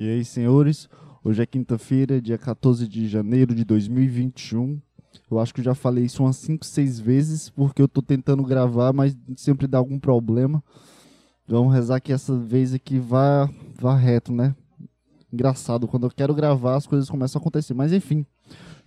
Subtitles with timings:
[0.00, 0.88] E aí, senhores,
[1.24, 4.80] hoje é quinta-feira, dia 14 de janeiro de 2021.
[5.28, 8.44] Eu acho que eu já falei isso umas 5, 6 vezes, porque eu tô tentando
[8.44, 10.62] gravar, mas sempre dá algum problema.
[11.48, 14.54] Vamos rezar que essa vez aqui vá, vá reto, né?
[15.32, 17.74] Engraçado, quando eu quero gravar, as coisas começam a acontecer.
[17.74, 18.24] Mas enfim,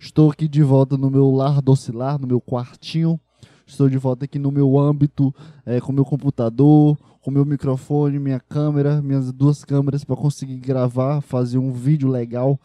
[0.00, 3.20] estou aqui de volta no meu lar docilar, no meu quartinho.
[3.66, 5.34] Estou de volta aqui no meu âmbito,
[5.66, 11.20] é, com meu computador, com meu microfone, minha câmera, minhas duas câmeras para conseguir gravar,
[11.20, 12.58] fazer um vídeo legal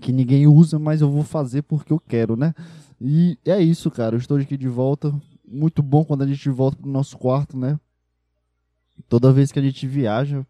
[0.00, 2.54] que ninguém usa, mas eu vou fazer porque eu quero, né?
[3.00, 4.14] E é isso, cara.
[4.14, 5.14] Eu estou aqui de volta.
[5.48, 7.78] Muito bom quando a gente volta pro nosso quarto, né?
[9.08, 10.46] Toda vez que a gente viaja,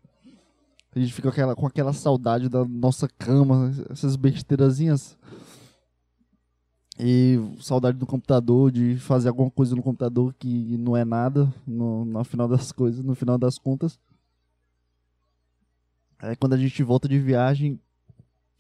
[0.95, 5.17] a gente fica com aquela, com aquela saudade da nossa cama, essas besteirazinhas.
[7.03, 12.05] E saudade do computador, de fazer alguma coisa no computador que não é nada, no,
[12.05, 13.99] no final das coisas, no final das contas.
[16.19, 17.81] Aí quando a gente volta de viagem,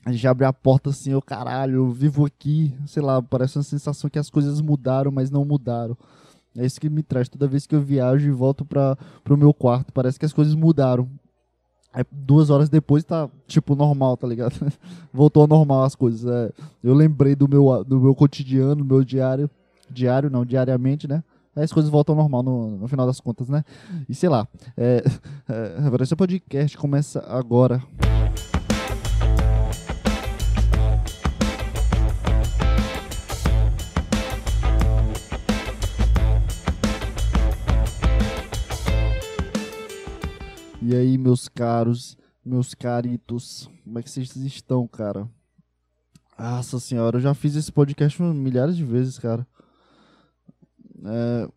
[0.06, 3.62] a gente abre a porta assim, eu caralho, eu vivo aqui, sei lá, parece uma
[3.62, 5.96] sensação que as coisas mudaram, mas não mudaram.
[6.56, 9.52] É isso que me traz toda vez que eu viajo e volto para pro meu
[9.52, 11.08] quarto, parece que as coisas mudaram.
[11.92, 14.54] Aí, duas horas depois tá, tipo, normal, tá ligado?
[15.12, 16.24] Voltou ao normal as coisas.
[16.30, 16.52] É,
[16.82, 19.50] eu lembrei do meu, do meu cotidiano, do meu diário.
[19.90, 21.24] Diário, não, diariamente, né?
[21.54, 23.64] Aí as coisas voltam ao normal no, no final das contas, né?
[24.08, 24.46] E sei lá.
[24.76, 25.02] É,
[25.48, 27.82] é, esse podcast começa agora.
[41.30, 45.28] Meus caros, meus caritos, como é que vocês estão, cara?
[46.36, 49.46] Nossa senhora, eu já fiz esse podcast milhares de vezes, cara.
[51.04, 51.48] É,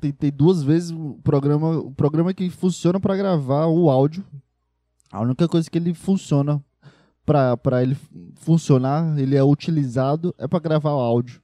[0.00, 4.24] tentei duas vezes o programa, o programa que funciona para gravar o áudio.
[5.10, 6.64] A única coisa que ele funciona
[7.26, 7.96] para ele
[8.36, 11.42] funcionar, ele é utilizado é para gravar o áudio.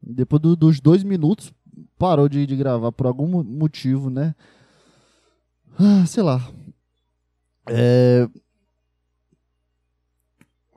[0.00, 1.52] Depois do, dos dois minutos
[1.98, 4.36] parou de, de gravar por algum motivo, né?
[5.78, 6.40] Ah, sei lá.
[7.68, 8.28] É...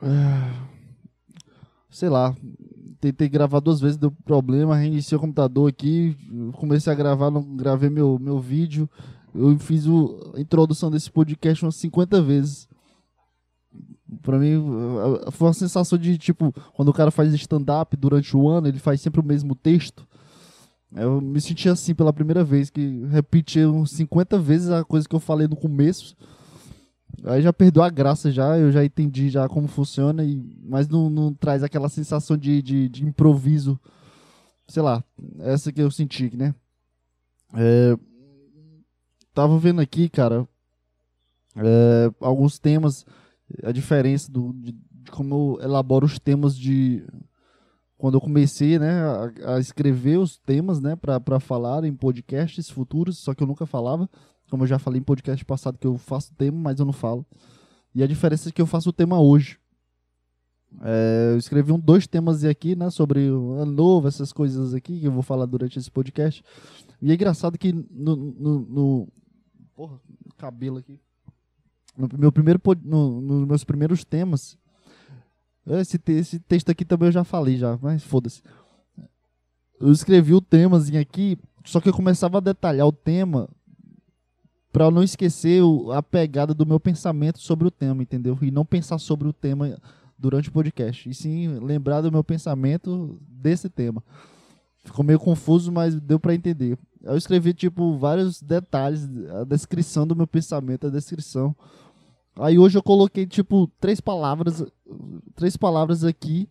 [0.02, 0.66] é...
[1.90, 2.36] Sei lá.
[3.00, 6.18] Tentei gravar duas vezes, deu problema, reiniciei o computador aqui,
[6.54, 8.90] comecei a gravar, não gravei meu, meu vídeo.
[9.34, 12.68] Eu fiz o, a introdução desse podcast umas 50 vezes.
[14.22, 14.56] Pra mim,
[15.32, 19.02] foi uma sensação de tipo, quando o cara faz stand-up durante o ano, ele faz
[19.02, 20.08] sempre o mesmo texto.
[20.96, 25.16] Eu me senti assim pela primeira vez, que repeti uns 50 vezes a coisa que
[25.16, 26.16] eu falei no começo.
[27.26, 31.10] Aí já perdeu a graça já, eu já entendi já como funciona, e, mas não,
[31.10, 33.80] não traz aquela sensação de, de, de, improviso.
[34.68, 35.04] Sei lá,
[35.40, 36.54] essa que eu senti, né?
[37.54, 37.98] É,
[39.34, 40.48] tava vendo aqui, cara,
[41.58, 43.06] é, alguns temas,
[43.64, 47.04] a diferença do, de, de como eu elaboro os temas de
[47.98, 53.18] quando eu comecei né, a, a escrever os temas né, para falar em podcasts futuros,
[53.18, 54.10] só que eu nunca falava.
[54.50, 57.26] Como eu já falei em podcast passado que eu faço tema, mas eu não falo.
[57.94, 59.58] E a diferença é que eu faço o tema hoje.
[60.82, 65.00] É, eu escrevi um, dois temas aqui, né, sobre o ano novo, essas coisas aqui
[65.00, 66.44] que eu vou falar durante esse podcast.
[67.02, 69.08] E é engraçado que no, no, no
[69.76, 70.00] porra,
[70.38, 71.00] cabelo aqui.
[71.98, 74.58] No meu primeiro no, nos meus primeiros temas,
[75.68, 78.42] esse, esse texto aqui também eu já falei já, mas foda-se.
[79.80, 83.50] Eu escrevi o temazinho aqui, só que eu começava a detalhar o tema
[84.72, 85.62] para não esquecer
[85.94, 88.38] a pegada do meu pensamento sobre o tema, entendeu?
[88.42, 89.78] E não pensar sobre o tema
[90.18, 94.04] durante o podcast, e sim lembrar do meu pensamento desse tema.
[94.84, 96.78] Ficou meio confuso, mas deu para entender.
[97.02, 99.08] Eu escrevi tipo vários detalhes,
[99.42, 101.56] a descrição do meu pensamento, a descrição
[102.38, 104.64] Aí hoje eu coloquei, tipo, três palavras,
[105.36, 106.50] três palavras aqui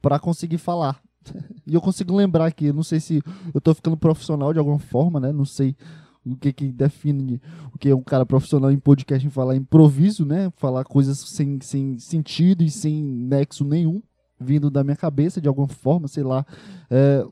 [0.00, 1.00] para conseguir falar.
[1.66, 3.22] e eu consigo lembrar aqui, não sei se
[3.52, 5.32] eu tô ficando profissional de alguma forma, né?
[5.32, 5.76] Não sei
[6.24, 7.40] o que que define
[7.72, 10.50] o que é um cara profissional em podcast em falar improviso, né?
[10.56, 14.02] Falar coisas sem, sem sentido e sem nexo nenhum,
[14.40, 16.46] vindo da minha cabeça de alguma forma, sei lá.
[16.90, 17.26] É,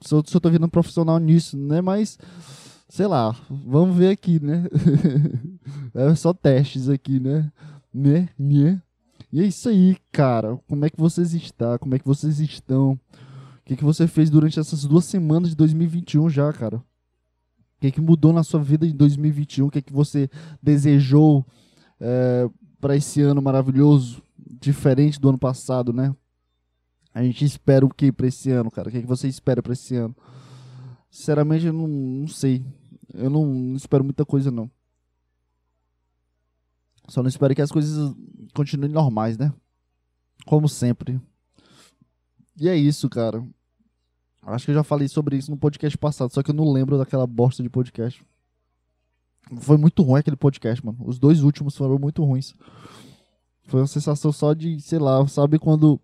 [0.00, 1.80] se, eu, se eu tô profissional nisso, né?
[1.80, 2.18] Mas
[2.90, 4.64] sei lá, vamos ver aqui, né?
[5.94, 7.50] é só testes aqui, né?
[7.94, 8.28] Né?
[8.36, 8.82] Né?
[9.32, 10.58] E é isso aí, cara.
[10.68, 11.78] Como é que vocês estão?
[11.78, 12.92] Como é que vocês estão?
[12.92, 12.98] O
[13.64, 16.78] que, que você fez durante essas duas semanas de 2021 já, cara?
[16.78, 19.66] O que, que mudou na sua vida em 2021?
[19.66, 20.28] O que, que você
[20.60, 21.46] desejou
[22.00, 22.50] é,
[22.80, 24.20] para esse ano maravilhoso,
[24.60, 26.14] diferente do ano passado, né?
[27.14, 28.88] A gente espera o que para esse ano, cara?
[28.88, 30.14] O que, que você espera para esse ano?
[31.08, 32.64] Sinceramente, eu não, não sei.
[33.14, 34.70] Eu não espero muita coisa, não.
[37.08, 38.14] Só não espero que as coisas
[38.54, 39.52] continuem normais, né?
[40.46, 41.20] Como sempre.
[42.56, 43.44] E é isso, cara.
[44.42, 46.96] Acho que eu já falei sobre isso no podcast passado, só que eu não lembro
[46.96, 48.24] daquela bosta de podcast.
[49.60, 50.98] Foi muito ruim aquele podcast, mano.
[51.04, 52.54] Os dois últimos foram muito ruins.
[53.64, 56.00] Foi uma sensação só de, sei lá, sabe quando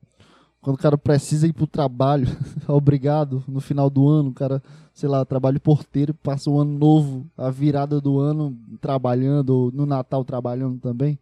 [0.66, 2.26] quando o cara precisa ir pro trabalho,
[2.66, 4.60] obrigado, no final do ano, o cara,
[4.92, 9.86] sei lá, trabalho porteiro, passa o ano novo, a virada do ano trabalhando, ou no
[9.86, 11.20] Natal trabalhando também.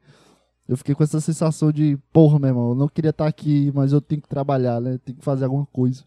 [0.66, 3.92] Eu fiquei com essa sensação de, porra, meu irmão, eu não queria estar aqui, mas
[3.92, 4.98] eu tenho que trabalhar, né?
[5.04, 6.04] Tenho que fazer alguma coisa.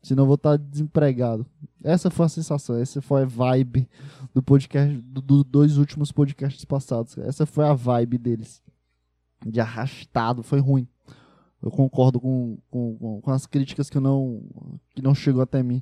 [0.00, 1.44] Senão eu vou estar desempregado.
[1.82, 3.88] Essa foi a sensação, essa foi a vibe
[4.32, 7.18] do podcast, dos do dois últimos podcasts passados.
[7.18, 8.62] Essa foi a vibe deles.
[9.44, 10.86] De arrastado, foi ruim
[11.62, 14.42] eu concordo com, com, com as críticas que não,
[14.90, 15.80] que não chegou até mim.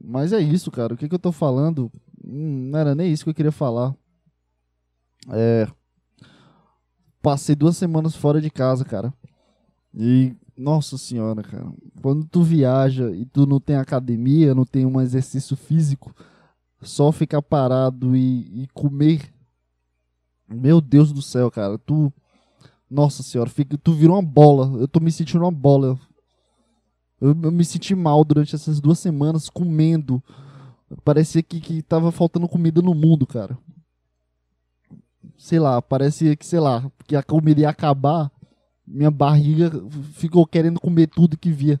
[0.00, 0.94] Mas é isso, cara.
[0.94, 1.90] O que, que eu tô falando?
[2.24, 3.94] Hum, não era nem isso que eu queria falar.
[5.30, 5.66] É.
[7.20, 9.12] Passei duas semanas fora de casa, cara.
[9.92, 11.72] E, nossa senhora, cara.
[12.00, 16.14] Quando tu viaja e tu não tem academia, não tem um exercício físico,
[16.80, 19.32] só ficar parado e, e comer.
[20.48, 21.78] Meu Deus do céu, cara.
[21.78, 22.12] Tu
[22.94, 24.80] nossa senhora, fica, tu virou uma bola.
[24.80, 25.98] Eu tô me sentindo uma bola.
[27.20, 30.22] Eu, eu me senti mal durante essas duas semanas comendo.
[31.04, 33.58] Parecia que, que tava faltando comida no mundo, cara.
[35.36, 38.30] Sei lá, parecia que, sei lá, que a comida ia acabar.
[38.86, 39.72] Minha barriga
[40.12, 41.80] ficou querendo comer tudo que via.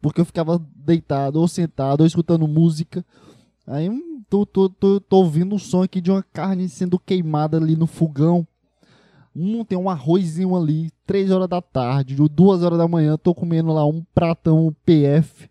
[0.00, 3.04] Porque eu ficava deitado, ou sentado, ou escutando música.
[3.66, 7.56] Aí hum, tô, tô, tô, tô ouvindo um som aqui de uma carne sendo queimada
[7.56, 8.46] ali no fogão.
[9.40, 13.72] Um tem um arrozinho ali, 3 horas da tarde, 2 horas da manhã, tô comendo
[13.72, 15.48] lá um pratão PF.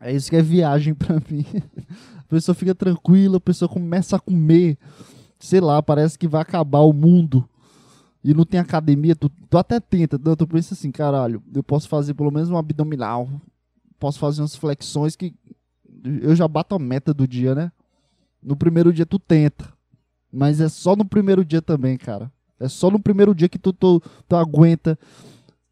[0.00, 1.44] É isso que é viagem pra mim.
[2.16, 4.78] A pessoa fica tranquila, a pessoa começa a comer.
[5.38, 7.46] Sei lá, parece que vai acabar o mundo.
[8.24, 12.14] E não tem academia, tu, tu até tenta, tu pensa assim, caralho, eu posso fazer
[12.14, 13.28] pelo menos um abdominal,
[13.98, 15.34] posso fazer umas flexões que
[16.02, 17.70] eu já bato a meta do dia, né?
[18.42, 19.70] No primeiro dia tu tenta,
[20.32, 22.32] mas é só no primeiro dia também, cara.
[22.60, 24.98] É só no primeiro dia que tu, tu, tu aguenta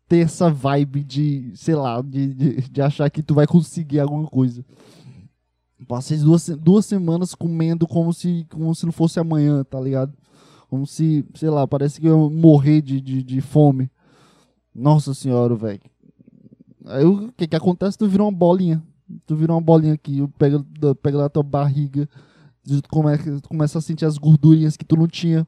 [0.08, 4.26] ter essa vibe de, sei lá, de, de, de, achar que tu vai conseguir alguma
[4.28, 4.64] coisa.
[5.88, 10.12] Passei duas, duas semanas comendo como se, como se não fosse amanhã, tá ligado?
[10.68, 13.90] Como se, sei lá, parece que eu ia morrer de, de, de fome.
[14.74, 15.80] Nossa senhora, velho.
[16.86, 17.98] Aí o que que acontece?
[17.98, 18.82] Tu vira uma bolinha.
[19.26, 20.64] Tu vira uma bolinha aqui, pega,
[21.02, 22.08] pega lá tua barriga,
[22.64, 25.46] tu começa, tu começa a sentir as gordurinhas que tu não tinha.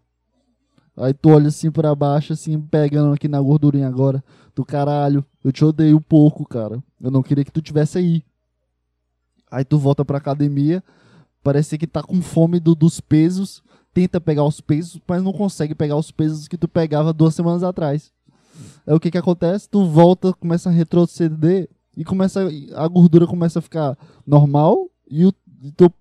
[0.98, 4.22] Aí tu olha assim pra baixo, assim, pegando aqui na gordurinha agora.
[4.54, 6.82] Do caralho, eu te odeio um pouco, cara.
[7.00, 8.24] Eu não queria que tu tivesse aí.
[9.50, 10.82] Aí tu volta pra academia,
[11.42, 13.62] parece que tá com fome do, dos pesos,
[13.94, 17.62] tenta pegar os pesos, mas não consegue pegar os pesos que tu pegava duas semanas
[17.62, 18.12] atrás.
[18.86, 19.68] Aí o que que acontece?
[19.68, 23.96] Tu volta, começa a retroceder e começa a gordura começa a ficar
[24.26, 25.32] normal e o
[25.76, 25.92] teu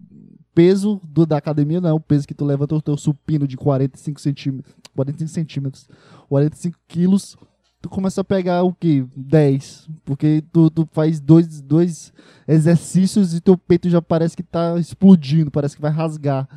[0.58, 3.56] peso do, da academia não é o peso que tu levanta o teu supino de
[3.56, 5.88] 45 centímetros, 45 centímetros,
[6.28, 7.38] 45 quilos,
[7.80, 9.06] tu começa a pegar o que?
[9.16, 9.88] 10.
[10.04, 12.12] Porque tu, tu faz dois, dois
[12.48, 16.50] exercícios e teu peito já parece que tá explodindo, parece que vai rasgar.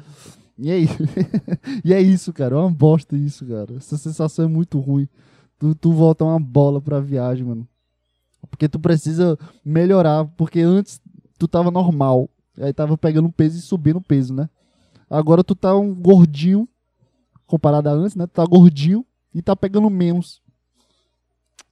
[0.57, 0.97] E é isso,
[1.85, 2.55] e é isso cara.
[2.55, 3.75] É uma bosta isso, cara.
[3.77, 5.07] Essa sensação é muito ruim.
[5.59, 7.69] Tu, tu volta uma bola pra viagem, mano.
[8.49, 10.25] Porque tu precisa melhorar.
[10.39, 11.03] Porque antes
[11.39, 12.31] tu tava normal.
[12.61, 14.49] Aí tava pegando peso e subindo peso, né?
[15.09, 16.69] Agora tu tá um gordinho,
[17.47, 18.27] comparado a antes, né?
[18.27, 20.43] Tu tá gordinho e tá pegando menos.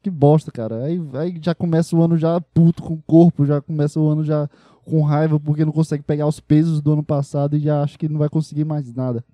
[0.02, 0.84] Que bosta, cara.
[0.84, 4.24] Aí, aí já começa o ano já puto com o corpo, já começa o ano
[4.24, 4.48] já
[4.84, 8.08] com raiva porque não consegue pegar os pesos do ano passado e já acha que
[8.08, 9.24] não vai conseguir mais nada.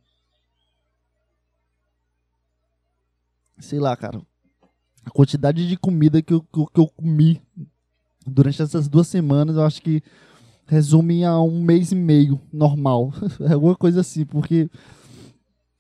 [3.58, 4.20] Sei lá, cara.
[5.04, 7.40] A quantidade de comida que eu, que eu comi
[8.26, 10.02] durante essas duas semanas, eu acho que
[10.66, 13.12] resume a um mês e meio normal.
[13.40, 14.68] É alguma coisa assim, porque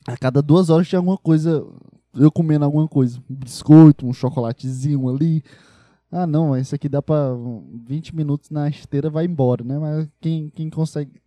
[0.06, 1.64] a cada duas horas tinha alguma coisa,
[2.14, 3.18] eu comendo alguma coisa.
[3.30, 5.42] Um biscoito, um chocolatezinho ali.
[6.10, 7.30] Ah, não, isso aqui dá pra
[7.86, 9.78] 20 minutos na esteira, vai embora, né?
[9.78, 11.20] Mas quem, quem consegue.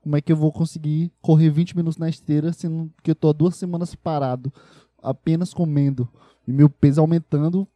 [0.00, 3.28] Como é que eu vou conseguir correr 20 minutos na esteira, sendo que eu tô
[3.28, 4.52] há duas semanas parado,
[5.00, 6.08] apenas comendo,
[6.46, 7.68] e meu peso aumentando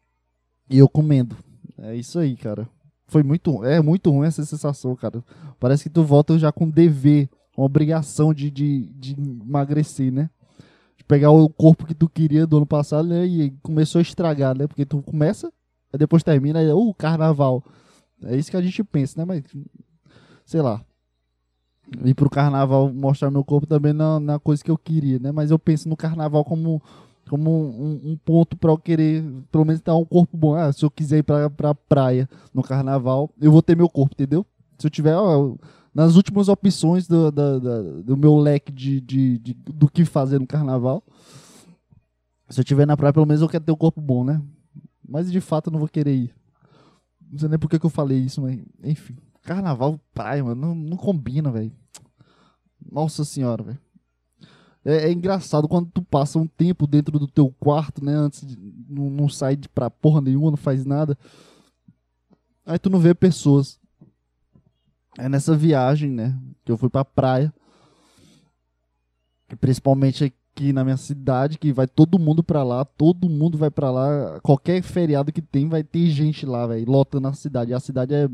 [0.68, 1.36] e eu comendo?
[1.78, 2.68] É isso aí, cara
[3.08, 5.22] foi muito, é muito ruim essa sensação, cara.
[5.60, 10.28] Parece que tu volta já com dever, obrigação de, de, de emagrecer, né?
[10.96, 13.24] De pegar o corpo que tu queria do ano passado né?
[13.24, 14.66] e começou a estragar, né?
[14.66, 15.52] Porque tu começa,
[15.92, 17.64] aí depois termina, aí, uh, carnaval.
[18.24, 19.24] É isso que a gente pensa, né?
[19.24, 19.44] Mas,
[20.44, 20.84] sei lá.
[22.04, 25.30] ir pro carnaval mostrar meu corpo também não, é coisa que eu queria, né?
[25.30, 26.82] Mas eu penso no carnaval como,
[27.28, 30.54] como um, um ponto para eu querer, pelo menos, ter um corpo bom.
[30.54, 34.14] Ah, se eu quiser ir pra, pra praia no carnaval, eu vou ter meu corpo,
[34.14, 34.46] entendeu?
[34.78, 35.54] Se eu tiver ó,
[35.94, 40.38] nas últimas opções do, do, do, do meu leque de, de, de, do que fazer
[40.38, 41.02] no carnaval,
[42.48, 44.40] se eu tiver na praia, pelo menos eu quero ter um corpo bom, né?
[45.06, 46.34] Mas de fato eu não vou querer ir.
[47.30, 49.16] Não sei nem por que, que eu falei isso, mas enfim.
[49.42, 51.72] Carnaval, praia, mano, não, não combina, velho.
[52.90, 53.85] Nossa senhora, velho.
[54.86, 58.14] É, é, engraçado quando tu passa um tempo dentro do teu quarto, né?
[58.14, 58.56] Antes de,
[58.88, 61.18] não, não sai de pra porra nenhuma, não faz nada.
[62.64, 63.80] Aí tu não vê pessoas.
[65.18, 66.38] É nessa viagem, né?
[66.64, 67.52] Que eu fui pra praia.
[69.60, 73.90] Principalmente aqui na minha cidade, que vai todo mundo pra lá, todo mundo vai pra
[73.90, 74.38] lá.
[74.40, 77.72] Qualquer feriado que tem, vai ter gente lá, velho, lotando a cidade.
[77.72, 78.28] E a cidade é,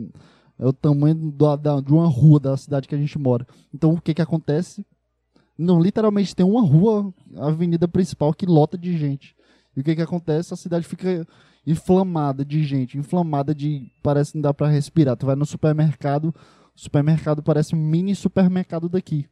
[0.59, 3.47] é o tamanho do, da, de uma rua da cidade que a gente mora.
[3.73, 4.85] Então o que que acontece?
[5.62, 9.37] Não, literalmente tem uma rua, a avenida principal, que lota de gente.
[9.76, 10.52] E o que que acontece?
[10.52, 11.26] A cidade fica
[11.66, 13.90] inflamada de gente, inflamada de.
[14.02, 15.16] Parece que não dá pra respirar.
[15.16, 16.35] Tu vai no supermercado,
[16.75, 19.26] o supermercado parece um mini supermercado daqui.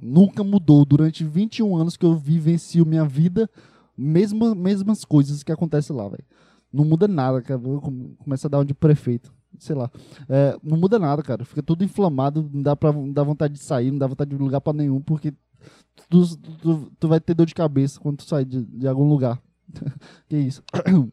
[0.00, 0.84] Nunca mudou.
[0.84, 3.50] Durante 21 anos que eu vivencio minha vida,
[3.96, 6.24] mesma, mesmas coisas que acontecem lá, velho.
[6.72, 7.60] Não muda nada, cara.
[8.18, 9.32] Começa a dar um de prefeito.
[9.58, 9.90] Sei lá.
[10.28, 11.44] É, não muda nada, cara.
[11.44, 14.36] Fica tudo inflamado, não dá, pra, não dá vontade de sair, não dá vontade de
[14.36, 15.32] lugar pra nenhum, porque
[16.08, 19.40] tu, tu, tu vai ter dor de cabeça quando tu sair de, de algum lugar.
[20.28, 20.62] que isso?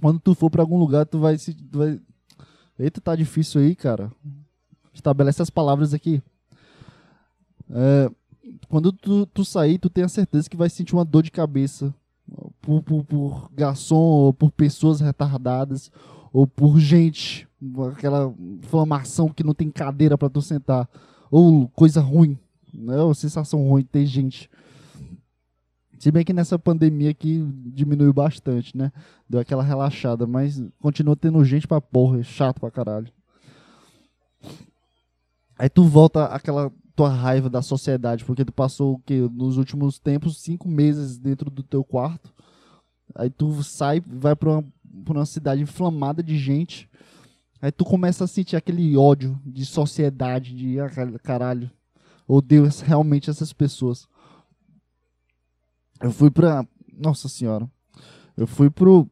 [0.00, 1.54] quando tu for pra algum lugar, tu vai se.
[1.54, 2.00] Tu vai...
[2.78, 4.12] Eita, tá difícil aí, cara.
[4.92, 6.22] Estabelece as palavras aqui.
[7.70, 8.10] É,
[8.68, 11.94] quando tu, tu sair, tu tem a certeza que vai sentir uma dor de cabeça
[12.60, 15.90] por, por, por garçom ou por pessoas retardadas
[16.32, 17.48] ou por gente,
[17.90, 20.88] aquela inflamação que não tem cadeira para tu sentar,
[21.30, 22.38] ou coisa ruim,
[22.72, 22.96] né?
[22.98, 24.50] Ou sensação ruim de ter gente.
[25.98, 28.92] Se bem que nessa pandemia aqui diminuiu bastante, né?
[29.28, 33.10] Deu aquela relaxada, mas continua tendo gente pra porra, é chato pra caralho.
[35.58, 39.98] Aí tu volta aquela tua raiva da sociedade, porque tu passou o que nos últimos
[39.98, 42.32] tempos cinco meses dentro do teu quarto.
[43.14, 44.64] Aí tu sai, vai para uma,
[45.04, 46.88] pra uma cidade inflamada de gente.
[47.60, 50.90] Aí tu começa a sentir aquele ódio de sociedade, de ah,
[51.22, 51.70] caralho,
[52.26, 54.06] odeio realmente essas pessoas.
[56.00, 56.66] Eu fui pra.
[56.98, 57.68] Nossa senhora.
[58.36, 59.08] Eu fui pro,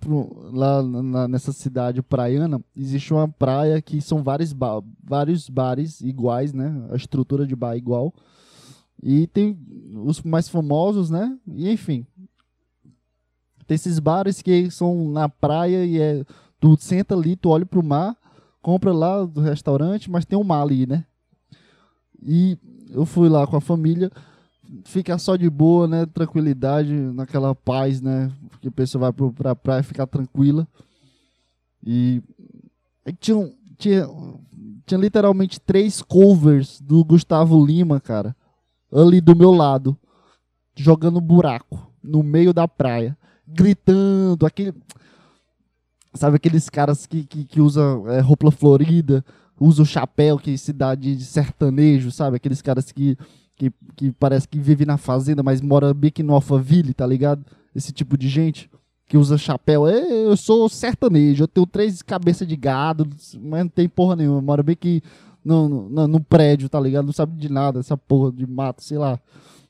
[0.00, 6.00] pro, lá na, nessa cidade praiana, existe uma praia que são vários, ba vários bares
[6.00, 6.86] iguais, né?
[6.90, 8.14] A estrutura de bar é igual.
[9.02, 9.58] E tem
[10.04, 11.36] os mais famosos, né?
[11.46, 12.06] E enfim.
[13.66, 16.24] Tem esses bares que são na praia e é.
[16.60, 18.16] Tu senta ali, tu olha pro mar,
[18.62, 21.04] compra lá do restaurante, mas tem um mar ali, né?
[22.22, 22.58] E
[22.90, 24.10] eu fui lá com a família
[24.84, 26.06] ficar só de boa, né?
[26.06, 28.32] Tranquilidade, naquela paz, né?
[28.50, 30.66] Porque a pessoa vai pro, pra praia ficar tranquila.
[31.84, 32.22] E
[33.20, 34.08] tinha, tinha,
[34.84, 38.34] tinha literalmente três covers do Gustavo Lima, cara,
[38.92, 39.96] ali do meu lado,
[40.74, 44.74] jogando buraco no meio da praia, gritando, aquele.
[46.16, 49.24] Sabe aqueles caras que, que, que usam é, roupa florida,
[49.58, 52.36] usam chapéu, que cidade de sertanejo, sabe?
[52.36, 53.16] Aqueles caras que
[53.56, 57.44] que, que parece que vive na fazenda, mas mora bem que no Alphaville, tá ligado?
[57.74, 58.70] Esse tipo de gente
[59.08, 59.88] que usa chapéu.
[59.88, 63.08] Eu sou sertanejo, eu tenho três cabeças de gado,
[63.40, 64.42] mas não tem porra nenhuma.
[64.42, 65.02] Mora bem que
[65.44, 67.06] no, no, no, prédio, tá ligado?
[67.06, 69.18] Não sabe de nada, essa porra de mato, sei lá.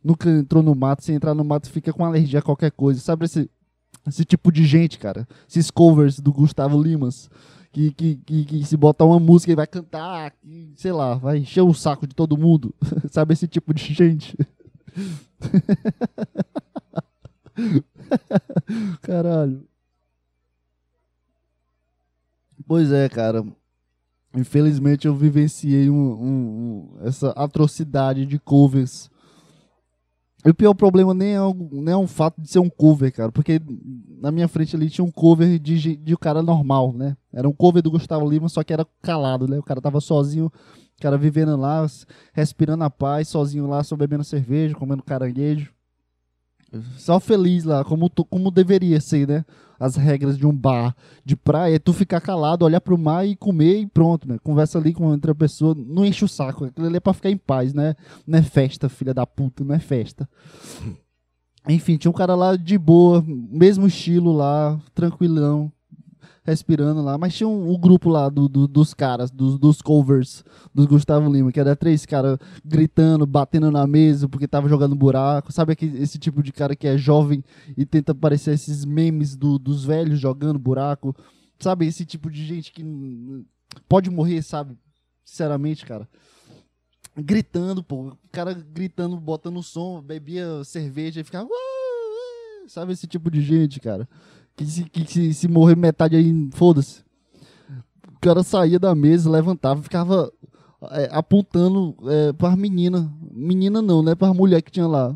[0.02, 3.00] Nunca entrou no mato, se entrar no mato fica com alergia a qualquer coisa.
[3.00, 3.48] Sabe esse,
[4.06, 5.26] esse tipo de gente, cara?
[5.48, 7.28] Esses covers do Gustavo Limas
[7.76, 11.36] que, que, que, que, se botar uma música e vai cantar, que, sei lá, vai
[11.36, 12.74] encher o saco de todo mundo.
[13.12, 14.34] Sabe esse tipo de gente?
[19.02, 19.68] Caralho.
[22.66, 23.44] Pois é, cara.
[24.34, 29.10] Infelizmente eu vivenciei um, um, um, essa atrocidade de covers
[30.46, 31.40] e o pior problema nem é,
[31.72, 33.32] nem é o fato de ser um cover, cara.
[33.32, 33.60] Porque
[34.20, 37.16] na minha frente ali tinha um cover de, de um cara normal, né?
[37.32, 39.58] Era um cover do Gustavo Lima, só que era calado, né?
[39.58, 41.84] O cara tava sozinho, o cara vivendo lá,
[42.32, 45.75] respirando a paz, sozinho lá, só bebendo cerveja, comendo caranguejo.
[46.96, 49.44] Só feliz lá, como, tu, como deveria ser, né?
[49.78, 53.36] As regras de um bar de praia é tu ficar calado, olhar pro mar e
[53.36, 54.38] comer e pronto, né?
[54.42, 56.64] Conversa ali com outra pessoa, não enche o saco.
[56.64, 57.94] Aquilo ali é pra ficar em paz, né?
[58.26, 60.28] Não é festa, filha da puta, não é festa.
[61.68, 65.70] Enfim, tinha um cara lá de boa, mesmo estilo lá, tranquilão.
[66.46, 67.18] Respirando lá.
[67.18, 71.30] Mas tinha um, um grupo lá do, do- dos caras, dos, dos covers do Gustavo
[71.32, 75.52] Lima, que era três caras gritando, batendo na mesa porque tava jogando buraco.
[75.52, 77.42] Sabe aquele, esse tipo de cara que é jovem
[77.76, 81.14] e tenta parecer esses memes do- dos velhos jogando buraco?
[81.58, 82.84] Sabe, esse tipo de gente que
[83.88, 84.76] pode morrer, sabe?
[85.24, 86.06] Sinceramente, cara.
[87.18, 88.08] Gritando, pô.
[88.08, 91.48] O cara gritando, botando som, bebia cerveja e ficava.
[92.68, 94.06] Sabe esse tipo de gente, cara?
[94.56, 97.04] Que se, que se, se morrer metade aí, foda-se.
[98.14, 100.32] O cara saía da mesa, levantava, ficava
[100.90, 103.12] é, apontando é, para menina.
[103.30, 104.14] Menina não, né?
[104.14, 105.14] Para mulher que tinha lá.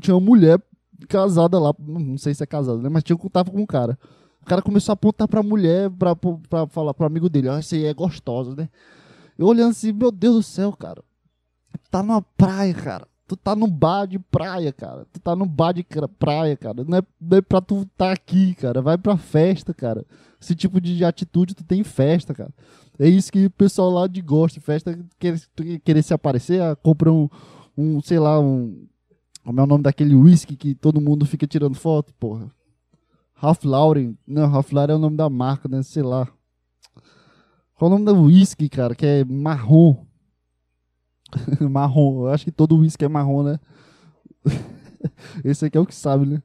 [0.00, 0.62] Tinha uma mulher
[1.08, 2.88] casada lá, não sei se é casada, né?
[2.88, 3.98] Mas tinha tava com um cara.
[4.40, 7.84] O cara começou a apontar pra mulher, pra, pra falar pro amigo dele, essa aí
[7.84, 8.68] é gostosa, né?
[9.36, 11.02] Eu olhando assim, meu Deus do céu, cara.
[11.90, 13.08] Tá numa praia, cara.
[13.26, 15.04] Tu tá num bar de praia, cara.
[15.12, 15.84] Tu tá num bar de
[16.18, 16.84] praia, cara.
[16.84, 18.80] Não é, não é pra tu tá aqui, cara.
[18.80, 20.06] Vai pra festa, cara.
[20.40, 22.52] Esse tipo de atitude tu tem em festa, cara.
[22.98, 24.60] É isso que o pessoal lá de gosta.
[24.60, 25.40] Festa, quer,
[25.84, 27.28] querer se aparecer, ah, compra um,
[27.76, 28.86] um, sei lá, um...
[29.44, 32.50] Como é o nome daquele whisky que todo mundo fica tirando foto, porra?
[33.34, 34.16] Ralph Lauren.
[34.26, 35.82] Não, Ralph Lauren é o nome da marca, né?
[35.82, 36.28] Sei lá.
[37.74, 38.94] Qual é o nome do whisky, cara?
[38.94, 40.06] Que é marrom.
[41.70, 42.22] marrom.
[42.22, 43.60] Eu acho que todo whisky é marrom, né?
[45.44, 46.42] Esse aqui é o que sabe, né?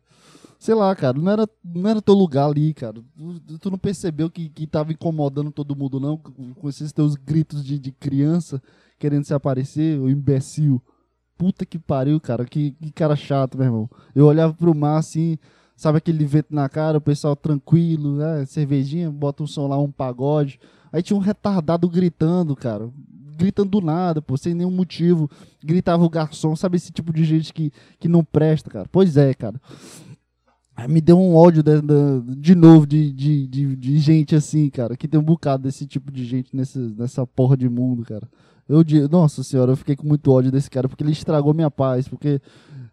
[0.59, 1.17] Sei lá, cara.
[1.17, 3.01] Não era, não era teu lugar ali, cara.
[3.47, 6.17] Tu, tu não percebeu que, que tava incomodando todo mundo, não?
[6.17, 8.61] Com, com esses teus gritos de, de criança
[8.99, 10.79] querendo se aparecer, o imbecil.
[11.35, 12.45] Puta que pariu, cara.
[12.45, 13.89] Que, que cara chato, meu irmão.
[14.13, 15.39] Eu olhava pro mar assim,
[15.75, 18.45] sabe aquele vento na cara, o pessoal tranquilo, né?
[18.45, 20.59] Cervejinha, bota um som lá, um pagode.
[20.93, 22.87] Aí tinha um retardado gritando, cara.
[23.41, 25.29] Gritando do nada, pô, sem nenhum motivo.
[25.63, 28.87] Gritava o garçom, sabe esse tipo de gente que, que não presta, cara?
[28.91, 29.59] Pois é, cara.
[30.75, 34.69] Aí me deu um ódio de, de, de novo de, de, de, de gente assim,
[34.69, 34.95] cara.
[34.95, 38.27] Que tem um bocado desse tipo de gente nessa, nessa porra de mundo, cara.
[38.69, 42.07] Eu nossa senhora, eu fiquei com muito ódio desse cara, porque ele estragou minha paz,
[42.07, 42.39] porque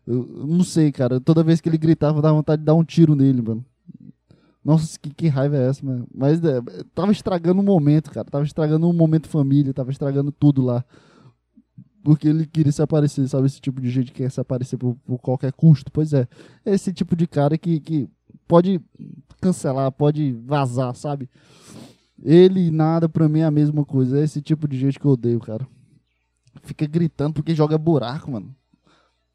[0.06, 1.20] eu não sei, cara.
[1.20, 3.64] Toda vez que ele gritava, dava vontade de dar um tiro nele, mano.
[4.64, 6.06] Nossa, que, que raiva é essa, mano?
[6.14, 6.60] Mas é,
[6.94, 8.28] tava estragando o momento, cara.
[8.30, 10.84] Tava estragando o momento família, tava estragando tudo lá.
[12.02, 13.46] Porque ele queria se aparecer, sabe?
[13.46, 15.90] Esse tipo de gente que quer se aparecer por, por qualquer custo.
[15.92, 16.28] Pois é.
[16.64, 18.08] Esse tipo de cara que, que
[18.46, 18.80] pode
[19.40, 21.28] cancelar, pode vazar, sabe?
[22.22, 24.18] Ele e nada pra mim é a mesma coisa.
[24.18, 25.66] É esse tipo de gente que eu odeio, cara.
[26.62, 28.54] Fica gritando porque joga buraco, mano.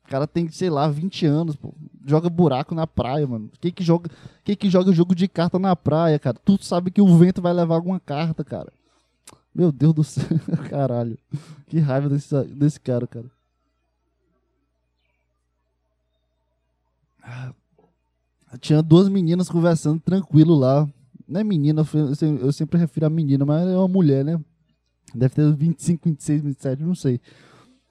[0.05, 1.73] O cara tem, sei lá, 20 anos, pô.
[2.05, 3.49] Joga buraco na praia, mano.
[3.61, 4.09] Quem que joga,
[4.43, 6.37] quem que joga jogo de carta na praia, cara?
[6.43, 8.71] Tu sabe que o vento vai levar alguma carta, cara.
[9.55, 10.25] Meu Deus do céu,
[10.69, 11.17] caralho.
[11.67, 13.31] Que raiva desse, desse cara, cara.
[17.21, 17.53] Ah,
[18.59, 20.87] Tinha duas meninas conversando tranquilo lá.
[21.27, 21.85] Não é menina,
[22.41, 24.39] eu sempre refiro a menina, mas é uma mulher, né?
[25.15, 27.21] Deve ter 25, 26, 27, não sei.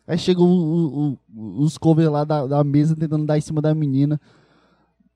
[0.06, 3.74] Aí chegou o- o- os covers lá da, da mesa tentando dar em cima da
[3.74, 4.20] menina.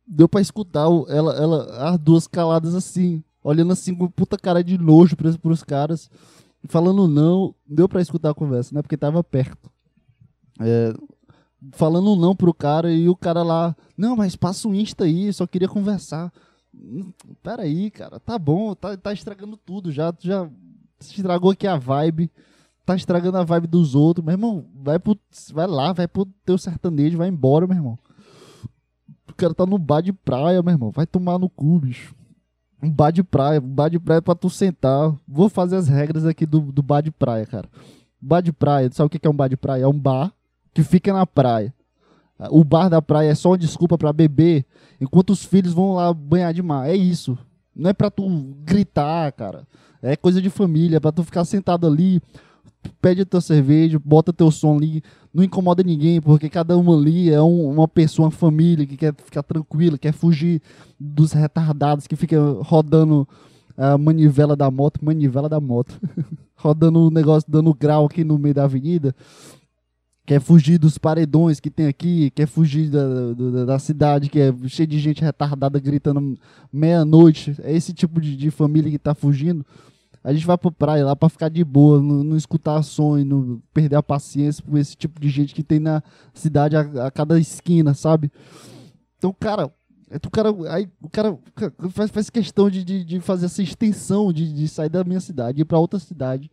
[0.06, 4.78] Deu pra escutar ela, ela, as duas caladas assim, olhando assim com puta cara de
[4.78, 6.08] nojo pros, pros caras,
[6.68, 7.54] falando não.
[7.66, 8.82] Deu pra escutar a conversa, né?
[8.82, 9.68] Porque tava perto.
[10.60, 10.94] É,
[11.72, 15.46] falando não pro cara e o cara lá, não, mas passa o Insta aí, só
[15.46, 16.32] queria conversar.
[17.42, 20.48] Peraí, cara, tá bom, tá, tá estragando tudo já, já
[21.00, 22.30] estragou aqui a vibe,
[22.86, 25.18] tá estragando a vibe dos outros, meu irmão, vai, pro,
[25.52, 27.98] vai lá, vai pro teu sertanejo, vai embora, meu irmão.
[29.28, 32.14] O cara tá no bar de praia, meu irmão, vai tomar no cu, bicho.
[32.80, 35.12] Um bar de praia, um bar de praia pra tu sentar.
[35.26, 37.68] Vou fazer as regras aqui do, do bar de praia, cara.
[38.20, 39.82] Bar de praia, sabe o que é um bar de praia?
[39.82, 40.32] É um bar
[40.72, 41.74] que fica na praia.
[42.50, 44.64] O bar da praia é só uma desculpa pra beber,
[45.00, 46.88] enquanto os filhos vão lá banhar de mar.
[46.88, 47.36] É isso.
[47.74, 48.28] Não é pra tu
[48.62, 49.66] gritar, cara.
[50.00, 52.22] É coisa de família, pra tu ficar sentado ali,
[53.00, 55.02] pede a tua cerveja, bota teu som ali,
[55.32, 59.14] não incomoda ninguém, porque cada uma ali é um- uma pessoa, uma família que quer
[59.14, 60.60] ficar tranquila, quer fugir
[60.98, 63.26] dos retardados que fica rodando
[63.76, 66.00] a manivela da moto, manivela da moto,
[66.56, 69.14] rodando o negócio, dando grau aqui no meio da avenida,
[70.24, 74.52] quer fugir dos paredões que tem aqui, quer fugir da, da, da cidade que é
[74.66, 76.36] cheia de gente retardada gritando
[76.72, 77.54] meia-noite.
[77.62, 79.64] É esse tipo de, de família que tá fugindo.
[80.26, 82.80] A gente vai pra praia lá pra ficar de boa, não, não escutar
[83.16, 86.02] e não perder a paciência por esse tipo de gente que tem na
[86.34, 88.32] cidade a, a cada esquina, sabe?
[89.16, 89.72] Então, cara,
[90.10, 91.38] é, o cara, aí, o cara
[91.90, 95.62] faz, faz questão de, de, de fazer essa extensão, de, de sair da minha cidade,
[95.62, 96.50] ir pra outra cidade,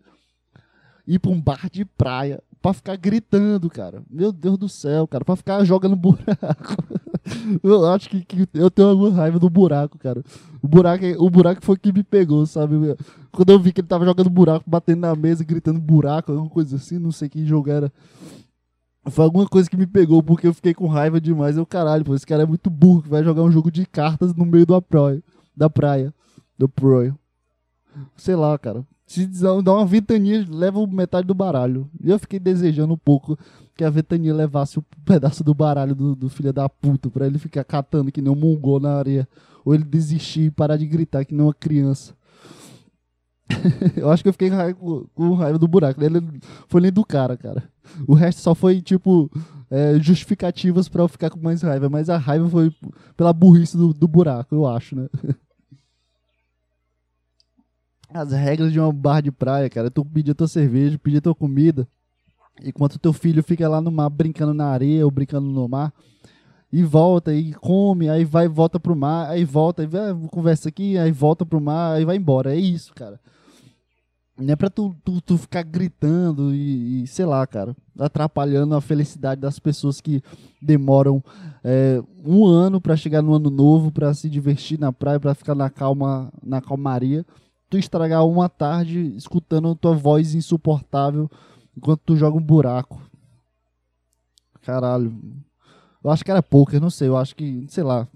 [1.07, 4.01] ir pra um bar de praia, pra ficar gritando, cara.
[4.09, 5.25] Meu Deus do céu, cara.
[5.25, 6.77] Pra ficar jogando buraco.
[7.61, 10.23] eu acho que, que, eu tenho alguma raiva do buraco, cara.
[10.61, 12.95] O buraco, o buraco foi que me pegou, sabe?
[13.33, 16.77] Quando eu vi que ele tava jogando buraco, batendo na mesa, gritando buraco, alguma coisa
[16.77, 17.91] assim, não sei que jogo era.
[19.07, 21.57] Foi alguma coisa que me pegou, porque eu fiquei com raiva demais.
[21.57, 24.33] Eu, caralho, pô, esse cara é muito burro, que vai jogar um jogo de cartas
[24.33, 25.21] no meio da praia.
[25.53, 26.13] Da praia.
[26.57, 27.13] Do praia.
[28.15, 28.85] Sei lá, cara.
[29.05, 31.89] Se dá uma ventania, leva metade do baralho.
[32.01, 33.37] E eu fiquei desejando um pouco
[33.75, 37.27] que a ventania levasse o um pedaço do baralho do, do filho da puta, pra
[37.27, 39.27] ele ficar catando que nem um mongol na areia.
[39.65, 42.13] Ou ele desistir e parar de gritar que nem uma criança.
[43.95, 44.79] eu acho que eu fiquei com raiva,
[45.13, 46.03] com raiva do buraco.
[46.03, 46.21] Ele
[46.67, 47.63] foi nem do cara, cara.
[48.07, 49.29] O resto só foi, tipo,
[49.69, 51.89] é, justificativas para eu ficar com mais raiva.
[51.89, 52.73] Mas a raiva foi
[53.15, 55.07] pela burrice do, do buraco, eu acho, né?
[58.13, 59.89] As regras de uma bar de praia, cara.
[59.89, 61.87] Tu pedia tua cerveja, pedia tua comida.
[62.63, 65.91] Enquanto teu filho fica lá no mar brincando na areia ou brincando no mar.
[66.71, 70.97] E volta, e come, aí vai volta pro mar, aí volta, aí vai, conversa aqui,
[70.97, 72.55] aí volta pro mar, aí vai embora.
[72.55, 73.19] É isso, cara.
[74.35, 78.81] Não é pra tu, tu, tu ficar gritando e, e, sei lá, cara, atrapalhando a
[78.81, 80.23] felicidade das pessoas que
[80.59, 81.23] demoram
[81.63, 85.53] é, um ano para chegar no ano novo, para se divertir na praia, para ficar
[85.53, 87.23] na calma, na calmaria.
[87.73, 91.27] Tu estragar uma tarde escutando tua voz insuportável
[91.75, 93.01] enquanto tu joga um buraco.
[94.61, 95.11] Caralho.
[96.03, 97.07] Eu acho que era poker, não sei.
[97.07, 98.07] Eu acho que, sei lá.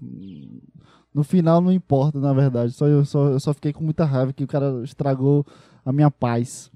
[1.12, 2.70] No final não importa, na verdade.
[2.70, 5.44] Só eu, só, eu só fiquei com muita raiva que o cara estragou
[5.84, 6.70] a minha paz.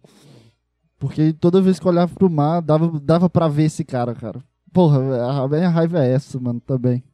[0.99, 4.43] Porque toda vez que eu olhava pro mar, dava, dava pra ver esse cara, cara.
[4.73, 4.99] Porra,
[5.41, 7.05] a minha raiva é essa, mano, também.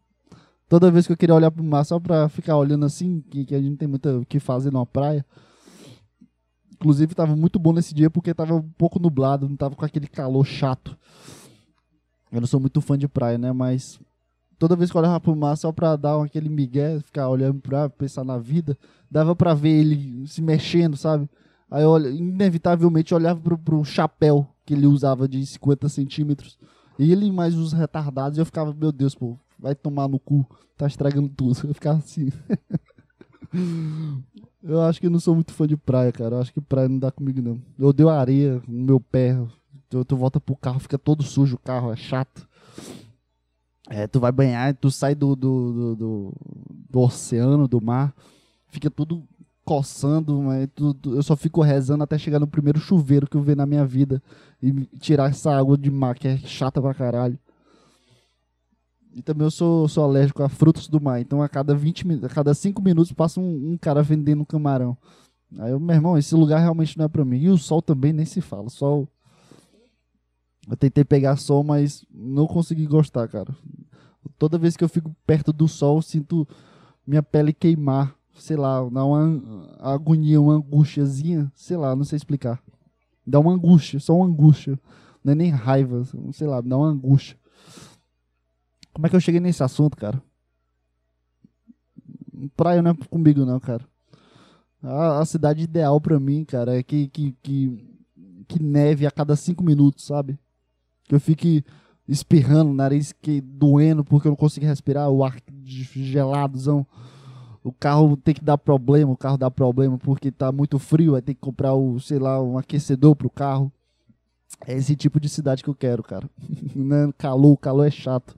[0.66, 3.54] Toda vez que eu queria olhar pro mar só pra ficar olhando assim, que, que
[3.54, 5.22] a gente não tem muito o que fazer numa praia.
[6.78, 10.06] Inclusive tava muito bom nesse dia porque tava um pouco nublado, não tava com aquele
[10.06, 10.96] calor chato.
[12.30, 13.50] Eu não sou muito fã de praia, né?
[13.52, 13.98] Mas
[14.58, 17.88] toda vez que eu olhava pro mar só pra dar aquele migué, ficar olhando pra
[17.88, 18.78] pensar na vida,
[19.10, 21.28] dava pra ver ele se mexendo, sabe?
[21.70, 26.58] Aí eu, inevitavelmente, olhava pro, pro chapéu que ele usava de 50 centímetros.
[26.98, 28.38] Ele mais os retardados.
[28.38, 30.46] Eu ficava, meu Deus, pô, vai tomar no cu.
[30.76, 31.58] Tá estragando tudo.
[31.66, 32.30] Eu ficava assim.
[34.62, 36.36] eu acho que não sou muito fã de praia, cara.
[36.36, 37.60] Eu acho que praia não dá comigo, não.
[37.78, 39.38] Eu odeio areia no meu pé.
[39.88, 42.46] Tu, tu volta pro carro, fica todo sujo o carro, é chato.
[43.88, 46.32] É, tu vai banhar, tu sai do, do, do, do,
[46.90, 48.14] do oceano, do mar,
[48.66, 49.26] fica tudo
[49.64, 50.68] coçando, mas
[51.06, 54.22] eu só fico rezando até chegar no primeiro chuveiro que eu ver na minha vida
[54.62, 57.38] e tirar essa água de mar que é chata pra caralho.
[59.18, 62.28] E também eu sou, sou alérgico a frutos do mar, então a cada 20 a
[62.28, 64.96] cada 5 minutos passa um, um cara vendendo camarão.
[65.58, 67.38] Aí eu, meu irmão, esse lugar realmente não é pra mim.
[67.38, 68.68] E o sol também nem se fala.
[68.68, 69.08] Sol.
[70.70, 73.52] Eu tentei pegar sol, mas não consegui gostar, cara.
[74.38, 76.46] Toda vez que eu fico perto do sol, sinto
[77.06, 79.42] minha pele queimar sei lá, dá uma
[79.80, 82.62] agonia, uma angústiazinha, sei lá, não sei explicar.
[83.26, 84.78] Dá uma angústia, só uma angústia.
[85.22, 87.36] Não é nem raiva, sei lá, dá uma angústia.
[88.98, 90.20] Como é que eu cheguei nesse assunto, cara?
[92.56, 93.84] Praia não é comigo, não, cara.
[94.82, 97.96] A, a cidade ideal para mim, cara, é que, que, que,
[98.48, 100.36] que neve a cada cinco minutos, sabe?
[101.04, 101.64] Que eu fique
[102.08, 106.84] espirrando, nariz que doendo porque eu não consigo respirar, o ar geladozão
[107.62, 111.22] o carro tem que dar problema, o carro dá problema porque tá muito frio, vai
[111.22, 113.70] ter que comprar o, sei lá, um aquecedor pro carro.
[114.66, 116.28] É esse tipo de cidade que eu quero, cara.
[116.74, 118.36] É calor, calor é chato.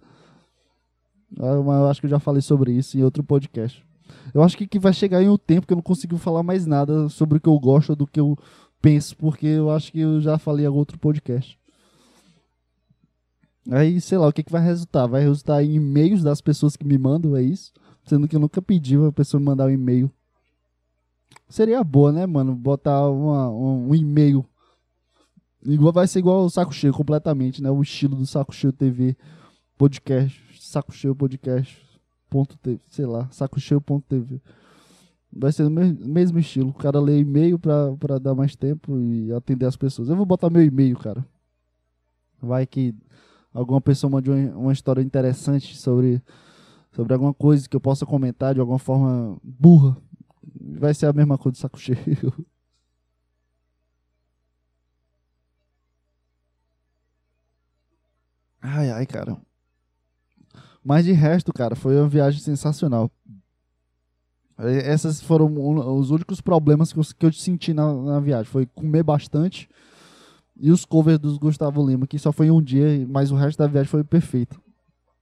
[1.36, 3.84] Eu acho que eu já falei sobre isso em outro podcast.
[4.34, 6.66] Eu acho que, que vai chegar em um tempo que eu não consigo falar mais
[6.66, 8.36] nada sobre o que eu gosto do que eu
[8.80, 11.58] penso, porque eu acho que eu já falei em outro podcast.
[13.70, 15.06] Aí, sei lá, o que, que vai resultar?
[15.06, 17.72] Vai resultar em e-mails das pessoas que me mandam, é isso?
[18.04, 20.10] Sendo que eu nunca pedi pra pessoa me mandar um e-mail.
[21.48, 22.54] Seria boa, né, mano?
[22.54, 24.44] Botar uma, um, um e-mail.
[25.64, 27.70] Igual, vai ser igual o Saco Cheio, completamente, né?
[27.70, 29.16] O estilo do Saco Cheio TV
[29.76, 30.49] podcast.
[30.70, 31.84] Saco Cheio podcast.
[32.28, 34.40] Ponto TV, sei lá, sacocheio.tv.
[35.32, 36.70] Vai ser o mesmo estilo.
[36.70, 40.08] O cara lê e-mail pra, dar mais tempo e atender as pessoas.
[40.08, 41.26] Eu vou botar meu e-mail, cara.
[42.40, 42.94] Vai que
[43.52, 46.22] alguma pessoa mande uma, uma história interessante sobre
[46.92, 49.96] sobre alguma coisa que eu possa comentar de alguma forma burra,
[50.54, 51.98] vai ser a mesma coisa do saco cheio.
[58.62, 59.49] Ai, ai, cara.
[60.84, 63.10] Mas de resto, cara, foi uma viagem sensacional.
[64.58, 65.54] Esses foram
[65.96, 68.50] os únicos problemas que eu, que eu senti na, na viagem.
[68.50, 69.68] Foi comer bastante
[70.56, 73.66] E os covers dos Gustavo Lima, que só foi um dia, mas o resto da
[73.66, 74.60] viagem foi perfeito.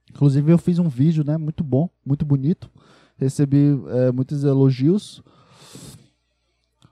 [0.09, 1.37] Inclusive eu fiz um vídeo, né?
[1.37, 2.69] Muito bom, muito bonito.
[3.17, 5.21] Recebi é, muitos elogios.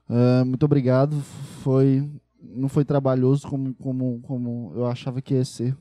[0.09, 1.19] É, muito obrigado.
[1.61, 2.09] Foi,
[2.41, 5.75] não foi trabalhoso como, como, como eu achava que ia ser.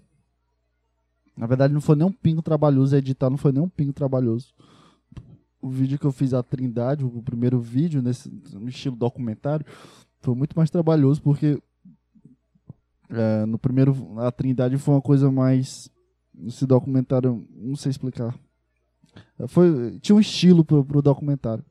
[1.37, 2.97] Na verdade, não foi nem um pingo trabalhoso.
[2.97, 4.55] Editar não foi nem um pingo trabalhoso.
[5.61, 8.33] O vídeo que eu fiz a Trindade, o primeiro vídeo, nesse
[8.67, 9.67] estilo documentário,
[10.21, 11.63] foi muito mais trabalhoso porque
[13.09, 15.89] é, no primeiro a Trindade foi uma coisa mais
[16.45, 18.37] esse documentário não sei explicar
[19.47, 21.65] foi tinha um estilo pro, pro documentário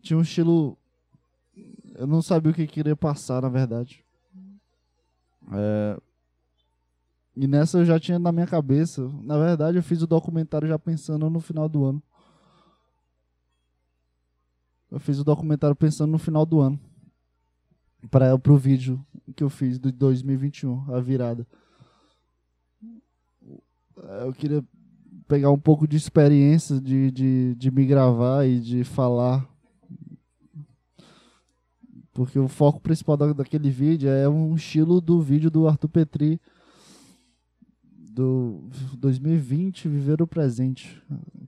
[0.00, 0.78] tinha um estilo
[1.94, 4.02] eu não sabia o que queria passar na verdade
[5.52, 6.00] é,
[7.38, 10.78] e nessa eu já tinha na minha cabeça na verdade eu fiz o documentário já
[10.78, 12.02] pensando no final do ano
[14.90, 16.80] eu fiz o documentário pensando no final do ano
[18.10, 21.46] para o vídeo que eu fiz de 2021, a virada.
[24.20, 24.64] Eu queria
[25.26, 29.48] pegar um pouco de experiência de, de, de me gravar e de falar.
[32.12, 36.40] Porque o foco principal da, daquele vídeo é um estilo do vídeo do Arthur Petri
[38.18, 41.00] do 2020, Viver o Presente.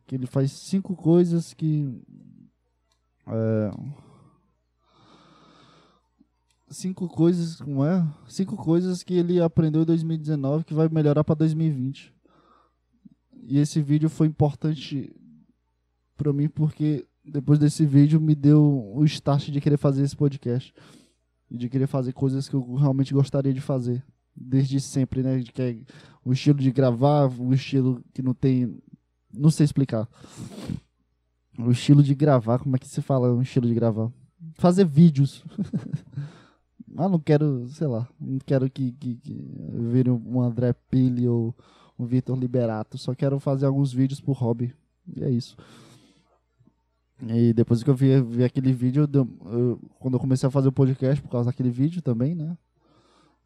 [0.07, 2.01] Que ele faz cinco coisas que.
[3.27, 3.71] É,
[6.71, 8.07] cinco coisas, como é?
[8.29, 12.15] Cinco coisas que ele aprendeu em 2019 que vai melhorar para 2020.
[13.43, 15.13] E esse vídeo foi importante
[16.17, 20.73] para mim porque depois desse vídeo me deu o start de querer fazer esse podcast
[21.51, 24.05] e de querer fazer coisas que eu realmente gostaria de fazer
[24.37, 25.43] desde sempre, né?
[25.43, 25.77] Que é
[26.25, 28.79] o estilo de gravar, o estilo que não tem,
[29.33, 30.09] não sei explicar.
[31.59, 33.33] O estilo de gravar, como é que se fala?
[33.33, 34.11] O estilo de gravar,
[34.55, 35.45] fazer vídeos.
[36.97, 39.33] Ah, não quero, sei lá, não quero que, que, que
[39.93, 41.55] vire um André Pili ou
[41.99, 42.99] um Vitor Liberato.
[42.99, 44.75] Só quero fazer alguns vídeos por hobby.
[45.17, 45.57] E é isso.
[47.29, 50.69] E depois que eu vi, vi aquele vídeo, eu, eu, quando eu comecei a fazer
[50.69, 52.57] o podcast, por causa daquele vídeo também, né?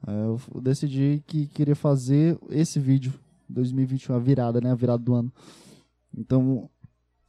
[0.07, 3.13] Eu decidi que queria fazer esse vídeo,
[3.49, 4.71] 2021, a virada, né?
[4.71, 5.33] A virada do ano.
[6.17, 6.69] Então,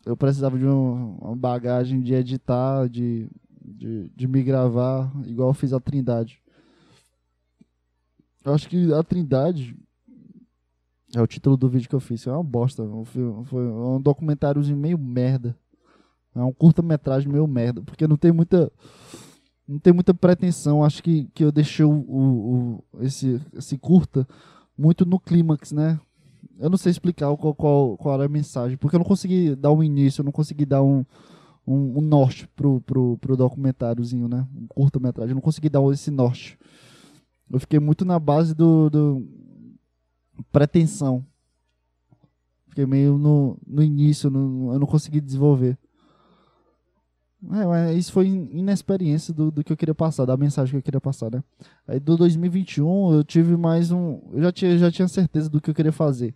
[0.05, 3.29] eu precisava de uma bagagem de editar, de
[3.65, 6.39] de, de me gravar igual eu fiz a Trindade.
[8.43, 9.75] Eu acho que a Trindade
[11.15, 12.27] é o título do vídeo que eu fiz.
[12.27, 12.83] É uma bosta.
[13.45, 15.57] Foi um documentáriozinho meio merda.
[16.35, 17.81] É um curta-metragem meio merda.
[17.81, 18.71] Porque não tem muita.
[19.67, 20.83] Não tem muita pretensão.
[20.83, 24.27] Acho que, que eu deixei o, o, esse, esse curta
[24.77, 25.99] muito no clímax, né?
[26.59, 28.77] Eu não sei explicar qual, qual, qual era a mensagem.
[28.77, 31.03] Porque eu não consegui dar um início, eu não consegui dar um
[31.67, 34.47] um, um, norte pro, pro, pro documentáriozinho, né?
[34.55, 35.31] Um curta-metragem.
[35.31, 36.57] Eu não consegui dar esse norte.
[37.49, 39.27] Eu fiquei muito na base do, do
[40.51, 41.25] pretensão.
[42.69, 45.77] Fiquei meio no, no início, no, eu não consegui desenvolver.
[47.51, 51.01] É, isso foi inexperiência do, do que eu queria passar, da mensagem que eu queria
[51.01, 51.43] passar, né?
[51.87, 54.19] Aí do 2021 eu tive mais um.
[54.31, 56.33] Eu já tinha, já tinha certeza do que eu queria fazer.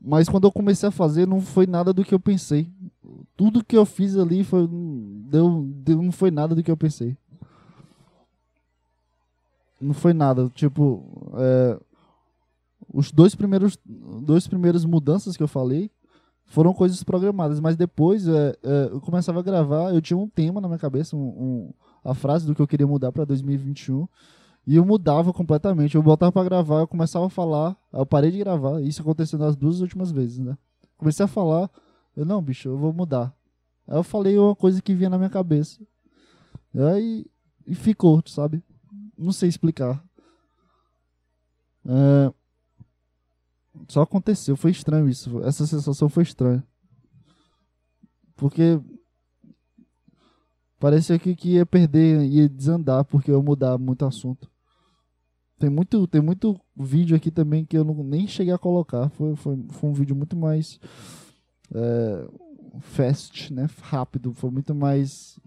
[0.00, 2.68] Mas quando eu comecei a fazer, não foi nada do que eu pensei.
[3.36, 7.16] Tudo que eu fiz ali foi, deu, deu, não foi nada do que eu pensei.
[9.80, 10.50] Não foi nada.
[10.54, 11.04] Tipo,
[11.36, 11.78] é,
[12.92, 15.88] os dois primeiros, dois primeiras mudanças que eu falei
[16.52, 17.58] foram coisas programadas.
[17.58, 21.16] Mas depois é, é, eu começava a gravar, eu tinha um tema na minha cabeça,
[21.16, 21.72] um, um,
[22.04, 24.06] a frase do que eu queria mudar para 2021.
[24.66, 25.94] E eu mudava completamente.
[25.94, 28.80] Eu voltava para gravar, eu começava a falar, eu parei de gravar.
[28.82, 30.56] Isso aconteceu nas duas últimas vezes, né?
[30.96, 31.70] Comecei a falar,
[32.14, 33.34] eu, não, bicho, eu vou mudar.
[33.88, 35.80] Aí eu falei uma coisa que vinha na minha cabeça.
[36.74, 37.26] Aí
[37.66, 38.62] e ficou, sabe?
[39.16, 40.04] Não sei explicar.
[41.86, 42.32] É,
[43.88, 45.42] só aconteceu, foi estranho isso.
[45.42, 46.64] Essa sensação foi estranha.
[48.36, 48.80] Porque
[50.78, 54.50] parecia que, que ia perder, ia desandar, porque eu ia mudar muito assunto.
[55.58, 59.08] Tem muito, tem muito vídeo aqui também que eu não, nem cheguei a colocar.
[59.10, 60.80] Foi, foi, foi um vídeo muito mais
[61.72, 62.28] é,
[62.80, 63.68] fast, né?
[63.80, 64.32] Rápido.
[64.32, 65.38] Foi muito mais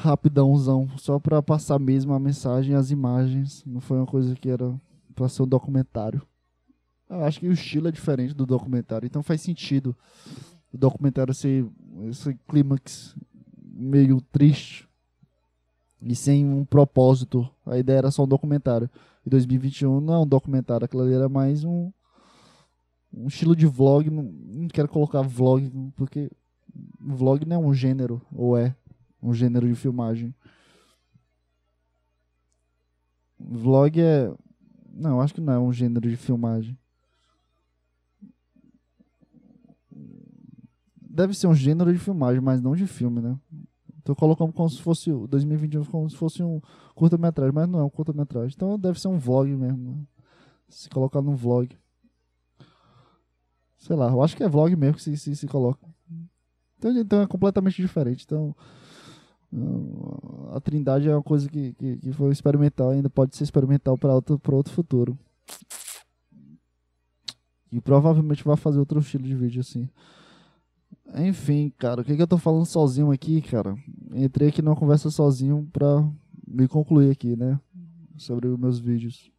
[0.00, 3.64] rapidãozão, só para passar mesmo a mensagem, as imagens.
[3.66, 4.72] Não foi uma coisa que era
[5.14, 6.22] para ser um documentário.
[7.08, 9.96] Eu acho que o estilo é diferente do documentário, então faz sentido
[10.72, 11.66] o documentário ser
[12.08, 13.16] esse clímax
[13.62, 14.88] meio triste
[16.02, 17.48] e sem um propósito.
[17.64, 18.90] A ideia era só um documentário.
[19.24, 21.90] E 2021 não é um documentário, aquilo ali era mais um,
[23.12, 24.10] um estilo de vlog.
[24.10, 26.30] Não, não quero colocar vlog, porque
[27.00, 28.74] vlog não é um gênero, ou é
[29.22, 30.34] um gênero de filmagem.
[33.38, 34.32] Vlog é.
[34.96, 36.78] Não, acho que não é um gênero de filmagem.
[41.00, 43.38] Deve ser um gênero de filmagem, mas não de filme, né?
[44.04, 46.60] Tô colocando como se fosse 2021 como se fosse um
[46.94, 48.52] curta-metragem, mas não é um curta-metragem.
[48.54, 49.92] Então deve ser um vlog mesmo.
[49.92, 50.06] Né?
[50.68, 51.76] Se colocar num vlog.
[53.78, 55.86] Sei lá, eu acho que é vlog mesmo que se, se, se coloca.
[56.76, 58.24] Então, então é completamente diferente.
[58.24, 58.54] Então
[60.52, 64.14] a Trindade é uma coisa que, que, que foi experimental, ainda pode ser experimental para
[64.14, 65.18] outro, outro futuro.
[67.70, 69.88] E provavelmente vai fazer outro estilo de vídeo assim.
[71.16, 73.76] Enfim, cara, o que, que eu tô falando sozinho aqui, cara?
[74.12, 76.08] Entrei aqui numa conversa sozinho pra
[76.46, 77.58] me concluir aqui, né?
[78.16, 79.30] Sobre os meus vídeos.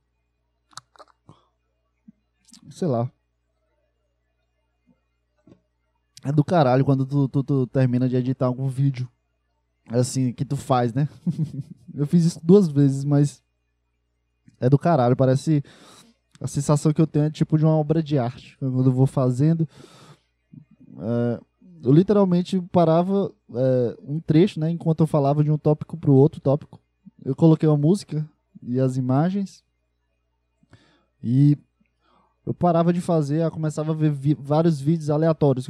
[2.70, 3.10] Sei lá.
[6.24, 9.08] É do caralho quando tu, tu, tu termina de editar algum vídeo.
[9.88, 11.08] Assim, que tu faz, né?
[11.94, 13.44] eu fiz isso duas vezes, mas.
[14.60, 15.16] É do caralho.
[15.16, 15.64] Parece.
[16.40, 18.58] A sensação que eu tenho é tipo de uma obra de arte.
[18.58, 19.68] Quando eu vou fazendo.
[21.00, 21.40] É,
[21.84, 26.16] eu literalmente parava é, um trecho, né, enquanto eu falava de um tópico para o
[26.16, 26.80] outro tópico.
[27.24, 28.28] Eu coloquei uma música
[28.62, 29.64] e as imagens
[31.24, 31.58] e
[32.46, 35.68] eu parava de fazer, eu começava a ver vi vários vídeos aleatórios,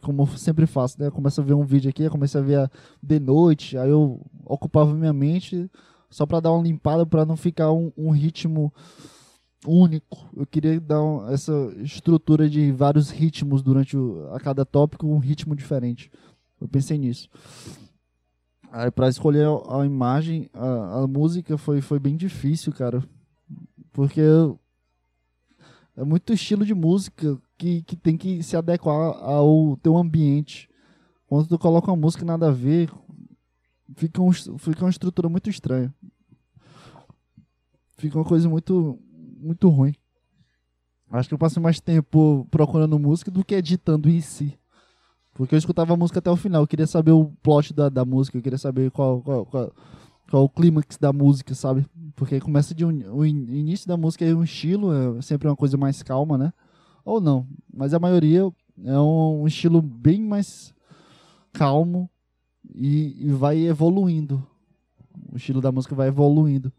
[0.00, 1.08] como eu sempre faço, né?
[1.08, 2.70] Eu começo a ver um vídeo aqui, eu começo a ver
[3.02, 5.70] de noite, aí eu ocupava minha mente
[6.08, 8.72] só para dar uma limpada, para não ficar um, um ritmo
[9.66, 10.28] único.
[10.36, 15.18] Eu queria dar um, essa estrutura de vários ritmos durante o, a cada tópico, um
[15.18, 16.10] ritmo diferente.
[16.60, 17.28] Eu pensei nisso.
[18.70, 23.02] Aí para escolher a, a imagem, a, a, música foi, foi bem difícil, cara.
[23.92, 24.22] Porque
[25.96, 30.68] é muito estilo de música que, que tem que se adequar ao teu ambiente.
[31.26, 32.90] Quando tu coloca uma música nada a ver,
[33.96, 35.94] fica, um, fica uma estrutura muito estranha.
[37.98, 38.98] Fica uma coisa muito
[39.38, 39.94] muito ruim.
[41.10, 44.58] Acho que eu passei mais tempo procurando música do que editando em si.
[45.34, 46.62] Porque eu escutava a música até o final.
[46.62, 49.72] Eu queria saber o plot da, da música, eu queria saber qual, qual, qual,
[50.32, 51.84] qual o clímax da música, sabe?
[52.16, 55.76] Porque começa de um, o início da música é um estilo, é sempre uma coisa
[55.76, 56.54] mais calma, né?
[57.04, 58.50] Ou não, mas a maioria
[58.82, 60.72] é um, um estilo bem mais
[61.52, 62.08] calmo
[62.74, 64.42] e, e vai evoluindo.
[65.30, 66.72] O estilo da música vai evoluindo.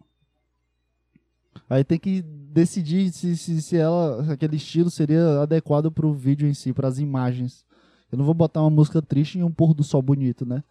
[1.70, 6.48] Aí tem que decidir se, se, se ela, aquele estilo seria adequado para o vídeo
[6.48, 7.63] em si, para as imagens.
[8.12, 10.63] Eu não vou botar uma música triste em um pôr do sol bonito, né?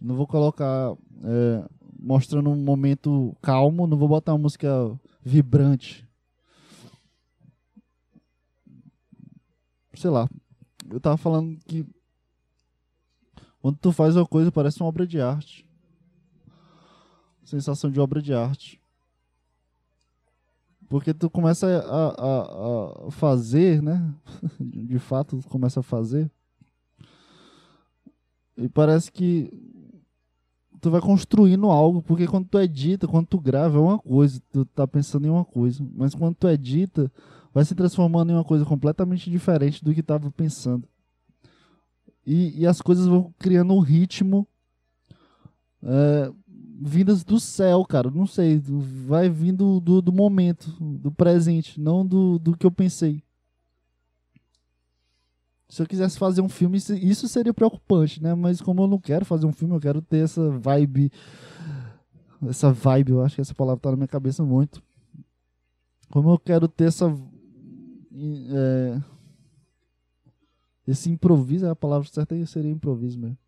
[0.00, 1.64] Não vou colocar é,
[1.98, 4.68] mostrando um momento calmo, não vou botar uma música
[5.22, 6.06] vibrante.
[9.94, 10.28] Sei lá.
[10.90, 11.84] Eu tava falando que
[13.60, 15.66] quando tu faz uma coisa parece uma obra de arte.
[17.42, 18.80] Sensação de obra de arte.
[20.88, 24.14] Porque tu começa a, a, a fazer, né?
[24.60, 26.30] De fato, tu começa a fazer.
[28.56, 29.50] E parece que
[30.86, 34.64] tu vai construindo algo, porque quando tu edita, quando tu grava é uma coisa, tu
[34.66, 37.10] tá pensando em uma coisa, mas quando tu edita,
[37.52, 40.86] vai se transformando em uma coisa completamente diferente do que tava pensando.
[42.24, 44.46] E, e as coisas vão criando um ritmo
[45.82, 46.30] é,
[46.80, 48.08] vindas do céu, cara.
[48.08, 48.62] Não sei.
[49.08, 53.24] Vai vindo do, do momento, do presente, não do, do que eu pensei.
[55.68, 58.34] Se eu quisesse fazer um filme, isso seria preocupante, né?
[58.34, 61.10] Mas como eu não quero fazer um filme, eu quero ter essa vibe.
[62.46, 64.80] Essa vibe, eu acho que essa palavra tá na minha cabeça muito.
[66.10, 67.06] Como eu quero ter essa.
[68.54, 69.02] É,
[70.86, 73.38] esse improviso, a palavra certa seria improviso mesmo.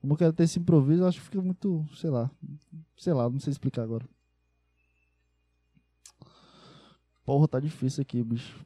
[0.00, 2.30] Como eu quero ter esse improviso, eu acho que fica muito, sei lá.
[2.96, 4.08] Sei lá, não sei explicar agora.
[7.24, 8.64] Porra, tá difícil aqui, bicho.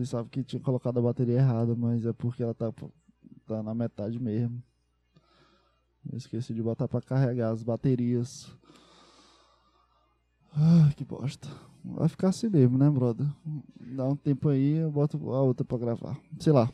[0.00, 2.72] Pensava que tinha colocado a bateria errada, mas é porque ela tá,
[3.46, 4.62] tá na metade mesmo.
[6.10, 8.50] Eu esqueci de botar pra carregar as baterias.
[10.56, 11.46] Ah, que bosta.
[11.84, 13.26] Vai ficar assim mesmo, né, brother?
[13.94, 16.18] Dá um tempo aí, eu boto a outra pra gravar.
[16.38, 16.72] Sei lá.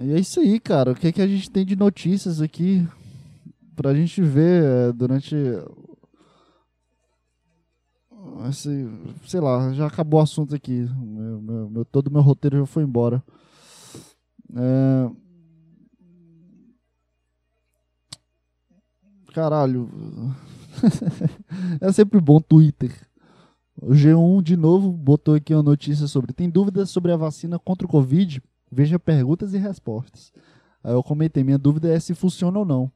[0.00, 0.92] E é isso aí, cara.
[0.92, 2.88] O que, é que a gente tem de notícias aqui
[3.76, 5.36] pra gente ver é, durante.
[8.48, 8.88] Esse,
[9.26, 10.88] sei lá, já acabou o assunto aqui.
[10.98, 13.22] Meu, meu, meu todo meu roteiro já foi embora.
[14.54, 15.10] É...
[19.32, 19.88] Caralho.
[21.80, 22.92] é sempre bom Twitter.
[23.80, 26.32] O G1 de novo botou aqui uma notícia sobre.
[26.32, 28.42] Tem dúvidas sobre a vacina contra o Covid?
[28.72, 30.32] Veja perguntas e respostas.
[30.82, 32.90] Aí eu comentei, minha dúvida é se funciona ou não.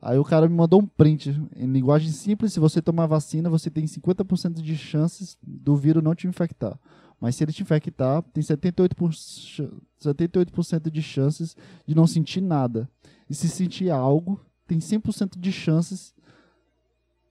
[0.00, 1.30] Aí o cara me mandou um print.
[1.54, 6.14] Em linguagem simples, se você tomar vacina, você tem 50% de chances do vírus não
[6.14, 6.78] te infectar.
[7.20, 12.88] Mas se ele te infectar, tem 78%, 78 de chances de não sentir nada.
[13.28, 16.14] E se sentir algo, tem 100% de chances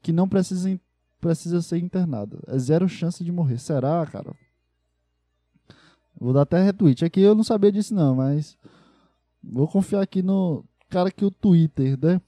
[0.02, 0.80] que não precisa,
[1.22, 2.44] precisa ser internado.
[2.48, 3.60] É zero chance de morrer.
[3.60, 4.36] Será, cara?
[6.20, 7.06] Vou dar até retweet.
[7.06, 8.58] Aqui eu não sabia disso não, mas
[9.44, 10.66] vou confiar aqui no
[10.96, 12.22] cara que o Twitter, né?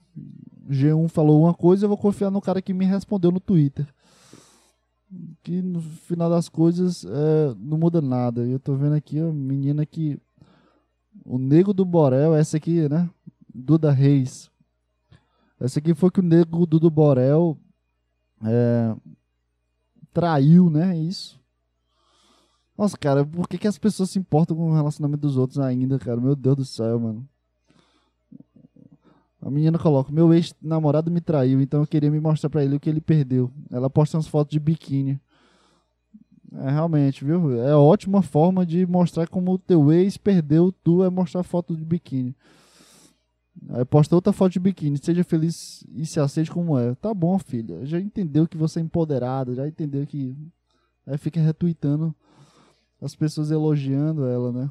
[0.68, 3.88] G1 falou uma coisa, eu vou confiar no cara que me respondeu no Twitter.
[5.42, 8.44] Que no final das coisas é, não muda nada.
[8.44, 10.20] Eu tô vendo aqui a menina que.
[11.24, 13.08] O Nego do Borel, essa aqui, né?
[13.52, 14.50] Duda Reis.
[15.58, 17.56] Essa aqui foi que o Nego do Borel
[18.44, 18.94] é,
[20.12, 20.96] traiu, né?
[20.98, 21.40] Isso.
[22.76, 25.98] Nossa, cara, por que, que as pessoas se importam com o relacionamento dos outros ainda,
[25.98, 26.20] cara?
[26.20, 27.26] Meu Deus do céu, mano.
[29.40, 32.80] A menina coloca: Meu ex-namorado me traiu, então eu queria me mostrar para ele o
[32.80, 33.50] que ele perdeu.
[33.70, 35.20] Ela posta umas fotos de biquíni.
[36.52, 37.60] É realmente, viu?
[37.62, 41.84] É ótima forma de mostrar como o teu ex perdeu tu é mostrar foto de
[41.84, 42.34] biquíni.
[43.70, 46.94] Aí posta outra foto de biquíni, seja feliz e se aceite como é.
[46.94, 47.84] Tá bom, filha.
[47.84, 50.36] Já entendeu que você é empoderada, já entendeu que.
[51.06, 52.14] Aí fica retweetando
[53.00, 54.70] as pessoas elogiando ela, né?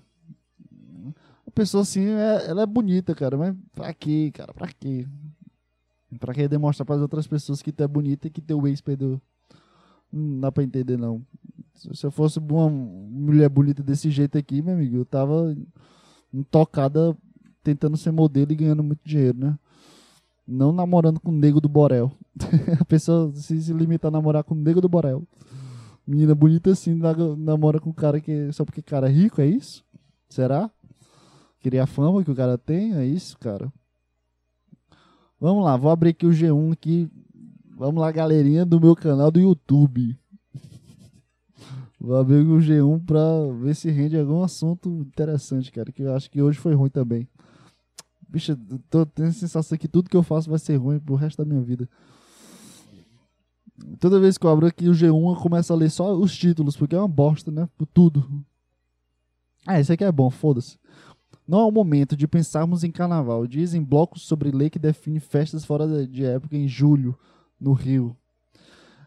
[1.57, 4.53] Pessoa assim, é, ela é bonita, cara, mas pra quê, cara?
[4.53, 5.07] Pra quê?
[6.19, 8.79] Pra que demonstrar para as outras pessoas que tu é bonita e que teu ex
[8.79, 9.19] perdeu?
[10.13, 11.19] Não dá pra entender, não.
[11.73, 15.57] Se eu fosse uma mulher bonita desse jeito aqui, meu amigo, eu tava
[16.31, 17.17] intocada
[17.63, 19.57] tentando ser modelo e ganhando muito dinheiro, né?
[20.47, 22.11] Não namorando com o nego do Borel.
[22.79, 25.23] a pessoa se, se limita a namorar com o nego do Borel.
[26.05, 26.93] Menina bonita assim,
[27.35, 29.83] namora com um cara que só porque cara é rico, é isso?
[30.29, 30.69] Será?
[31.59, 33.71] Queria a fama que o cara tem, é isso, cara.
[35.39, 37.09] Vamos lá, vou abrir aqui o G1 aqui.
[37.77, 40.17] Vamos lá, galerinha do meu canal do YouTube.
[41.99, 43.21] Vou abrir o G1 pra
[43.59, 45.91] ver se rende algum assunto interessante, cara.
[45.91, 47.27] Que eu acho que hoje foi ruim também.
[48.29, 48.55] Bicho,
[48.89, 51.45] tô tendo a sensação que tudo que eu faço vai ser ruim pro resto da
[51.45, 51.89] minha vida.
[53.99, 56.75] Toda vez que eu abro aqui o G1, eu começo a ler só os títulos,
[56.75, 57.69] porque é uma bosta, né?
[57.77, 58.45] Por tudo.
[59.65, 60.77] Ah, esse aqui é bom, foda-se.
[61.47, 63.47] Não é o momento de pensarmos em carnaval.
[63.47, 67.17] Dizem blocos sobre lei que define festas fora de época em julho,
[67.59, 68.15] no Rio.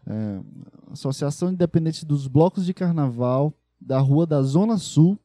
[0.07, 0.41] É,
[0.91, 5.17] Associação Independente dos Blocos de Carnaval da Rua da Zona Sul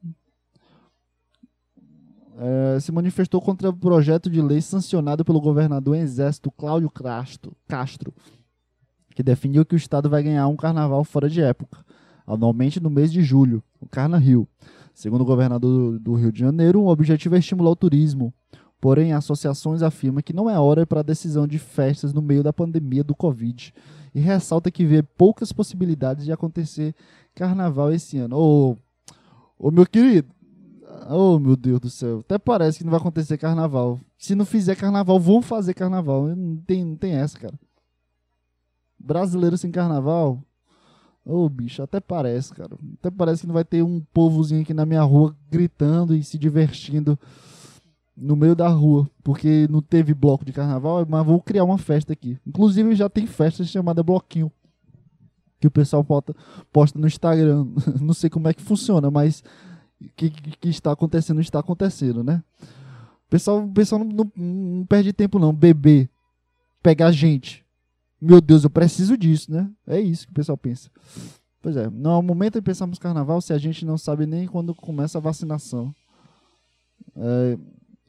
[2.38, 6.90] é, se manifestou contra o projeto de lei sancionado pelo governador em exército Cláudio
[7.66, 8.14] Castro,
[9.14, 11.84] que definiu que o Estado vai ganhar um carnaval fora de época,
[12.26, 14.46] anualmente no mês de julho, o Carna Rio.
[14.96, 18.32] Segundo o governador do Rio de Janeiro, o objetivo é estimular o turismo.
[18.80, 22.50] Porém, associações afirmam que não é hora para a decisão de festas no meio da
[22.50, 23.74] pandemia do Covid
[24.14, 26.94] e ressalta que vê poucas possibilidades de acontecer
[27.34, 28.38] carnaval esse ano.
[28.38, 28.76] Ô,
[29.58, 30.32] ô meu querido,
[31.10, 34.00] oh meu Deus do céu, até parece que não vai acontecer carnaval.
[34.16, 36.26] Se não fizer carnaval, vão fazer carnaval.
[36.28, 37.60] Não tem, não tem essa, cara.
[38.98, 40.42] Brasileiro sem carnaval,
[41.26, 42.78] Ô, oh, bicho, até parece, cara.
[43.00, 46.38] Até parece que não vai ter um povozinho aqui na minha rua gritando e se
[46.38, 47.18] divertindo
[48.16, 52.12] no meio da rua, porque não teve bloco de carnaval, mas vou criar uma festa
[52.12, 52.38] aqui.
[52.46, 54.52] Inclusive já tem festa chamada Bloquinho,
[55.60, 56.32] que o pessoal posta,
[56.72, 57.66] posta no Instagram.
[58.00, 59.42] não sei como é que funciona, mas
[60.14, 62.40] que, que está acontecendo, está acontecendo, né?
[63.26, 66.08] O pessoal, o pessoal não, não, não perde tempo não, beber,
[66.80, 67.65] pegar gente,
[68.20, 69.70] meu Deus, eu preciso disso, né?
[69.86, 70.90] É isso que o pessoal pensa.
[71.60, 74.46] Pois é, não é o momento de pensarmos carnaval se a gente não sabe nem
[74.46, 75.94] quando começa a vacinação.
[77.16, 77.58] É,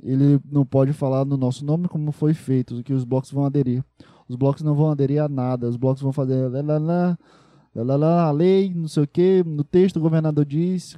[0.02, 3.84] ele não pode falar no nosso nome como foi feito, que os blocos vão aderir.
[4.28, 7.16] Os blocos não vão aderir a nada, os blocos vão fazer lá,
[7.96, 9.44] lá, a lei, não sei o que.
[9.46, 10.98] No texto, o governador diz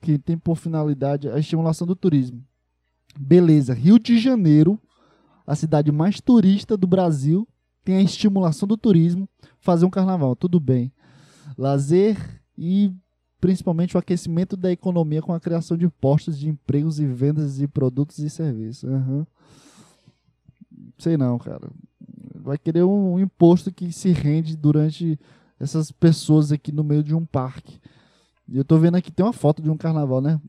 [0.00, 2.42] que tem por finalidade a estimulação do turismo.
[3.18, 4.80] Beleza, Rio de Janeiro,
[5.46, 7.46] a cidade mais turista do Brasil,
[7.84, 9.28] tem a estimulação do turismo,
[9.60, 10.92] fazer um carnaval, tudo bem.
[11.56, 12.16] Lazer
[12.56, 12.92] e
[13.40, 17.66] principalmente o aquecimento da economia com a criação de postos de empregos e vendas de
[17.66, 18.84] produtos e serviços.
[18.84, 19.26] Uhum.
[20.96, 21.68] Sei não, cara.
[22.36, 25.18] Vai querer um, imposto que se rende durante
[25.58, 27.80] essas pessoas aqui no meio de um parque.
[28.48, 30.40] E eu tô vendo aqui, tem uma foto de um carnaval, né?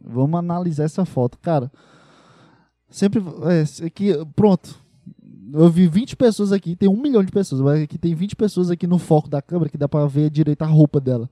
[0.00, 1.38] Vamos analisar essa foto.
[1.38, 1.70] Cara,
[2.88, 3.20] sempre.
[3.20, 4.81] É, aqui, pronto
[5.52, 8.70] eu vi 20 pessoas aqui, tem um milhão de pessoas, mas aqui tem 20 pessoas
[8.70, 11.28] aqui no foco da câmera que dá pra ver direito a roupa dela.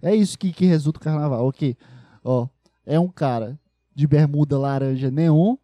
[0.00, 1.46] É isso que, que resulta o carnaval.
[1.46, 1.76] Ok.
[2.24, 2.48] Ó,
[2.84, 3.58] é um cara
[3.94, 5.56] de bermuda laranja neon,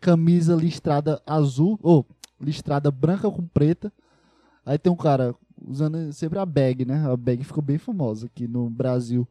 [0.00, 2.06] camisa listrada azul, ou
[2.40, 3.92] listrada branca com preta.
[4.64, 7.06] Aí tem um cara usando sempre a bag, né?
[7.06, 9.28] A bag ficou bem famosa aqui no Brasil.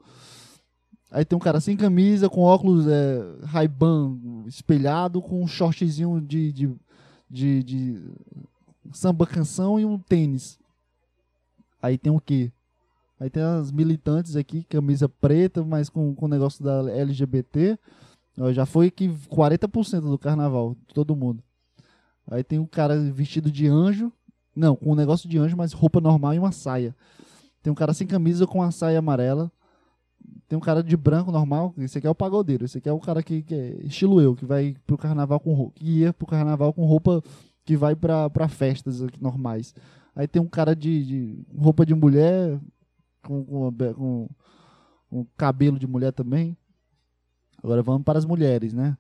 [1.12, 6.53] Aí tem um cara sem camisa, com óculos é, Ray-Ban espelhado, com um shortzinho de,
[6.53, 6.76] de,
[7.30, 8.01] de, de
[8.91, 10.59] samba canção e um tênis.
[11.82, 12.51] Aí tem o quê?
[13.19, 17.77] Aí tem as militantes aqui, camisa preta, mas com o negócio da LGBT.
[18.53, 21.43] Já foi aqui 40% do carnaval, todo mundo.
[22.32, 24.11] Aí tem um cara vestido de anjo.
[24.55, 26.95] Não, com um negócio de anjo, mas roupa normal e uma saia.
[27.61, 29.51] Tem um cara sem camisa com uma saia amarela.
[30.47, 31.74] Tem um cara de branco normal.
[31.78, 32.65] Esse aqui é o pagodeiro.
[32.65, 35.70] Esse aqui é o cara que, que é estilo eu, que vai pro carnaval com
[35.72, 37.22] que ia pro carnaval com roupa
[37.63, 39.76] que vai pra, pra festas normais.
[40.15, 42.59] Aí tem um cara de, de roupa de mulher,
[43.24, 44.30] com, com, com,
[45.09, 46.57] com cabelo de mulher também.
[47.63, 48.97] Agora vamos para as mulheres, né?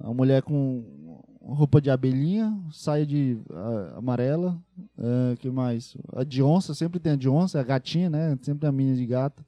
[0.00, 4.58] A mulher com roupa de abelhinha, saia de uh, amarela,
[4.96, 5.96] uh, que mais?
[6.14, 8.38] A de onça, sempre tem a de onça, a gatinha, né?
[8.42, 9.44] Sempre a menina de gata.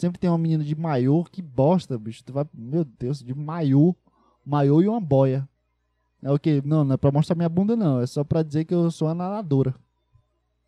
[0.00, 2.24] Sempre tem uma menina de maiô, que bosta, bicho.
[2.24, 3.94] Tu vai, meu Deus, de maiô,
[4.42, 5.46] maiô e uma boia.
[6.22, 6.62] É o que?
[6.64, 8.00] Não, não é pra mostrar minha bunda, não.
[8.00, 9.74] É só pra dizer que eu sou a nadadora.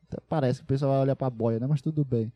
[0.07, 1.67] Até parece que o pessoal vai olhar pra boia, né?
[1.67, 2.31] Mas tudo bem.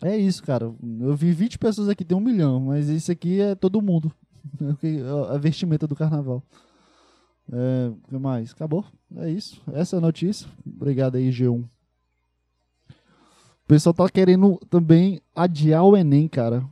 [0.00, 0.72] É isso, cara.
[1.00, 4.12] Eu vi 20 pessoas aqui, tem um milhão, mas isso aqui é todo mundo.
[4.84, 6.40] É a vestimenta do carnaval.
[7.50, 8.52] É, o que mais?
[8.52, 8.84] Acabou.
[9.16, 9.60] É isso.
[9.72, 10.46] Essa é a notícia.
[10.64, 11.68] Obrigado aí, G1.
[13.64, 16.68] O pessoal tá querendo também adiar o Enem, cara.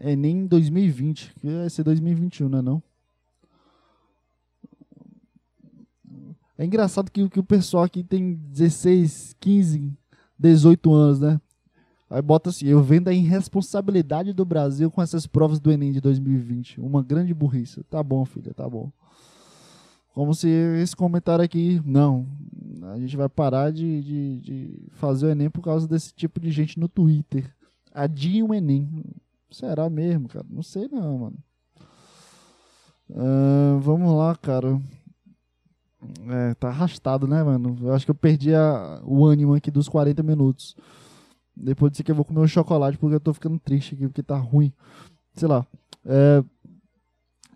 [0.00, 2.82] Enem 2020, que vai ser 2021, não é não?
[6.56, 9.92] É engraçado que, que o pessoal aqui tem 16, 15,
[10.38, 11.40] 18 anos, né?
[12.08, 16.00] Aí bota assim, eu vendo a irresponsabilidade do Brasil com essas provas do Enem de
[16.00, 16.80] 2020.
[16.80, 17.82] Uma grande burrice.
[17.84, 18.90] Tá bom, filha, tá bom.
[20.14, 22.26] Como se esse comentário aqui, não,
[22.92, 26.50] a gente vai parar de, de, de fazer o Enem por causa desse tipo de
[26.50, 27.52] gente no Twitter.
[27.92, 29.04] Adiem o Enem.
[29.50, 30.46] Será mesmo, cara?
[30.50, 31.38] Não sei não, mano.
[33.08, 34.80] Uh, vamos lá, cara.
[36.28, 37.76] É, tá arrastado, né, mano?
[37.80, 40.76] Eu acho que eu perdi a, o ânimo aqui dos 40 minutos.
[41.56, 44.22] Depois disso aqui eu vou comer um chocolate porque eu tô ficando triste aqui, porque
[44.22, 44.72] tá ruim.
[45.34, 45.66] Sei lá.
[46.04, 46.44] É,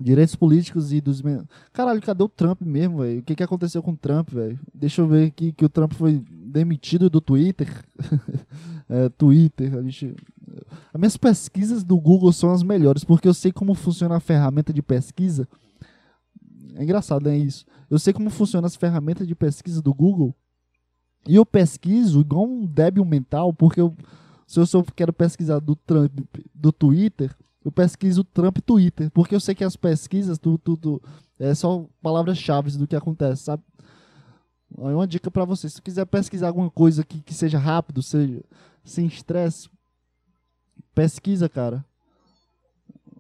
[0.01, 1.23] direitos políticos e dos.
[1.73, 3.21] Caralho, cadê o Trump mesmo, velho?
[3.21, 4.59] O que, que aconteceu com o Trump, velho?
[4.75, 7.69] Deixa eu ver aqui que o Trump foi demitido do Twitter.
[8.89, 10.15] é, Twitter, a gente.
[10.93, 14.73] As minhas pesquisas do Google são as melhores, porque eu sei como funciona a ferramenta
[14.73, 15.49] de pesquisa.
[16.75, 17.67] É engraçado, é né, isso.
[17.91, 20.35] Eu sei como funciona as ferramentas de pesquisa do Google
[21.27, 23.95] e eu pesquiso igual um débil mental, porque eu,
[24.47, 26.11] se eu só quero pesquisar do Trump
[26.55, 27.35] do Twitter,
[27.65, 31.03] eu pesquiso Trump Twitter, porque eu sei que as pesquisas tudo, tudo
[31.39, 33.63] é só palavras-chave do que acontece, sabe?
[34.79, 38.03] Aí uma dica para você, se você quiser pesquisar alguma coisa que, que seja rápido,
[38.03, 38.45] seja
[38.85, 39.69] sem estresse,
[40.95, 41.85] pesquisa, cara.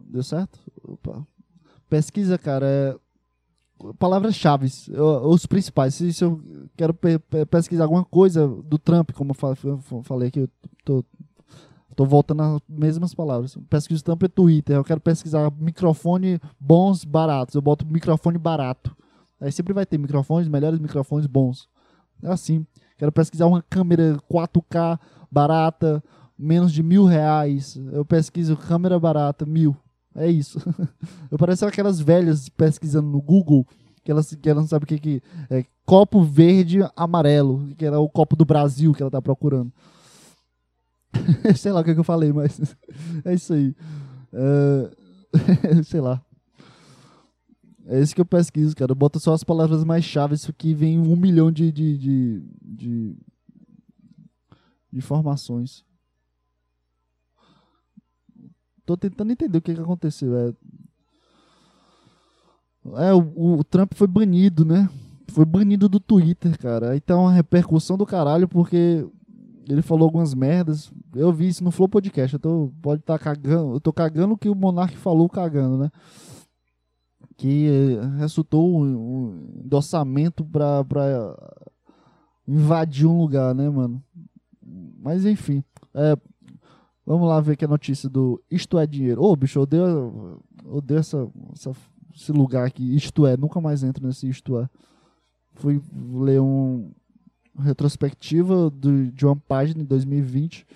[0.00, 0.58] Deu certo?
[0.82, 1.26] Opa.
[1.88, 2.96] Pesquisa, cara, é
[3.98, 4.68] palavras-chave,
[5.24, 5.94] os principais.
[5.94, 6.40] Se, se eu
[6.76, 7.18] quero pe
[7.50, 10.48] pesquisar alguma coisa do Trump, como eu falei aqui, eu
[10.84, 11.04] tô,
[11.98, 13.58] tô voltando às mesmas palavras.
[13.68, 14.76] Pesquiso Trump é Twitter.
[14.76, 17.56] Eu quero pesquisar microfone bons, baratos.
[17.56, 18.96] Eu boto microfone barato.
[19.40, 21.68] Aí sempre vai ter microfones, melhores microfones bons.
[22.22, 22.64] É assim.
[22.96, 24.96] Quero pesquisar uma câmera 4K
[25.28, 26.00] barata,
[26.38, 27.76] menos de mil reais.
[27.90, 29.76] Eu pesquiso câmera barata, mil.
[30.14, 30.60] É isso.
[31.32, 33.66] Eu pareço aquelas velhas pesquisando no Google
[34.04, 35.64] que elas, que elas não sabem o que, que é.
[35.84, 39.72] Copo verde amarelo, que era o copo do Brasil que ela tá procurando.
[41.56, 42.76] sei lá o que, que, eu falei, mas
[43.24, 43.74] é isso aí.
[44.32, 44.90] Uh,
[45.84, 46.22] sei lá.
[47.86, 48.92] É isso que eu pesquiso, cara.
[48.92, 53.16] Eu boto só as palavras mais chaves que vem um milhão de, de, de, de,
[54.92, 55.84] de informações.
[58.84, 60.36] Tô tentando entender o que, que aconteceu.
[60.36, 60.54] É,
[63.08, 64.88] é o, o Trump foi banido, né?
[65.28, 66.90] Foi banido do Twitter, cara.
[66.90, 69.06] Aí tá uma repercussão do caralho, porque
[69.68, 70.92] ele falou algumas merdas.
[71.14, 72.34] Eu vi isso no Flow Podcast.
[72.34, 73.74] Eu tô, pode estar tá cagando.
[73.74, 75.90] Eu tô cagando o que o Monark falou cagando, né?
[77.36, 81.04] Que eh, resultou um, endossamento pra, pra
[82.46, 84.02] invadir um lugar, né, mano?
[85.00, 85.62] Mas enfim.
[85.94, 86.16] É,
[87.08, 89.22] Vamos lá ver aqui a notícia do Isto é Dinheiro.
[89.22, 91.72] Ô, oh, bicho, eu odeio, odeio essa, essa,
[92.14, 92.94] esse lugar aqui.
[92.94, 94.68] Isto é, nunca mais entro nesse Isto é.
[95.54, 95.80] Fui
[96.20, 96.92] ler um
[97.58, 100.66] retrospectiva do, de uma página em 2020.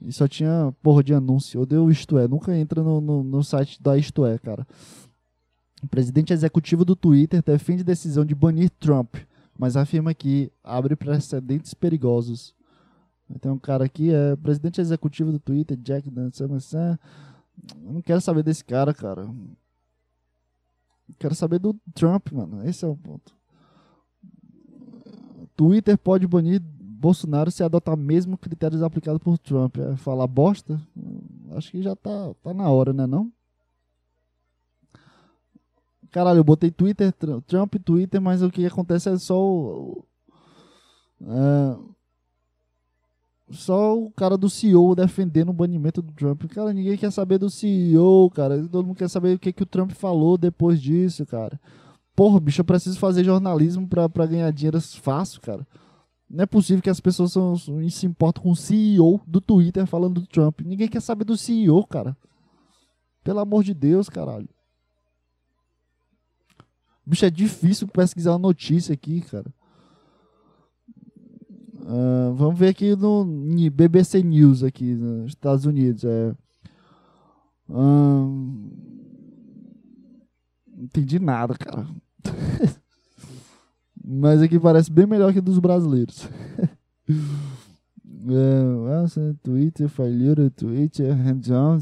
[0.00, 1.60] E só tinha porra de anúncio.
[1.60, 2.28] Odeio Isto É.
[2.28, 4.66] Nunca entra no, no, no site da Isto É, cara.
[5.82, 9.16] O presidente executivo do Twitter defende decisão de banir Trump,
[9.56, 12.54] mas afirma que abre precedentes perigosos.
[13.40, 16.48] Tem um cara aqui, é presidente executivo do Twitter, Jack Dancer.
[16.48, 19.28] Eu não quero saber desse cara, cara.
[21.18, 22.66] Quero saber do Trump, mano.
[22.66, 23.37] Esse é o ponto.
[25.58, 29.76] Twitter pode banir Bolsonaro se adotar mesmo critérios aplicados por Trump.
[29.76, 30.80] É falar bosta?
[31.50, 33.32] Acho que já tá, tá na hora, né não?
[36.12, 37.12] Caralho, eu botei Twitter,
[37.44, 40.04] Trump Twitter, mas o que acontece é só o.
[41.22, 41.76] É,
[43.50, 46.44] só o cara do CEO defendendo o banimento do Trump.
[46.44, 48.56] Cara, ninguém quer saber do CEO, cara.
[48.68, 51.60] Todo mundo quer saber o que, que o Trump falou depois disso, cara.
[52.18, 55.64] Porra, bicho, eu preciso fazer jornalismo pra, ganhar dinheiro fácil, cara.
[56.28, 60.22] Não é possível que as pessoas são, se importam com o CEO do Twitter falando
[60.22, 60.62] do Trump.
[60.62, 62.16] Ninguém quer saber do CEO, cara.
[63.22, 64.48] Pelo amor de Deus, caralho.
[67.06, 69.46] Bicho, é difícil pesquisar uma notícia aqui, cara.
[71.82, 73.24] Uh, vamos ver aqui no
[73.70, 76.02] BBC News aqui nos Estados Unidos.
[76.02, 76.34] É,
[77.68, 78.72] não
[80.82, 81.86] entendi nada, cara.
[84.04, 86.28] Mas aqui parece bem melhor que dos brasileiros.
[88.28, 91.78] é, Twitter, falhou Twitter, hands on,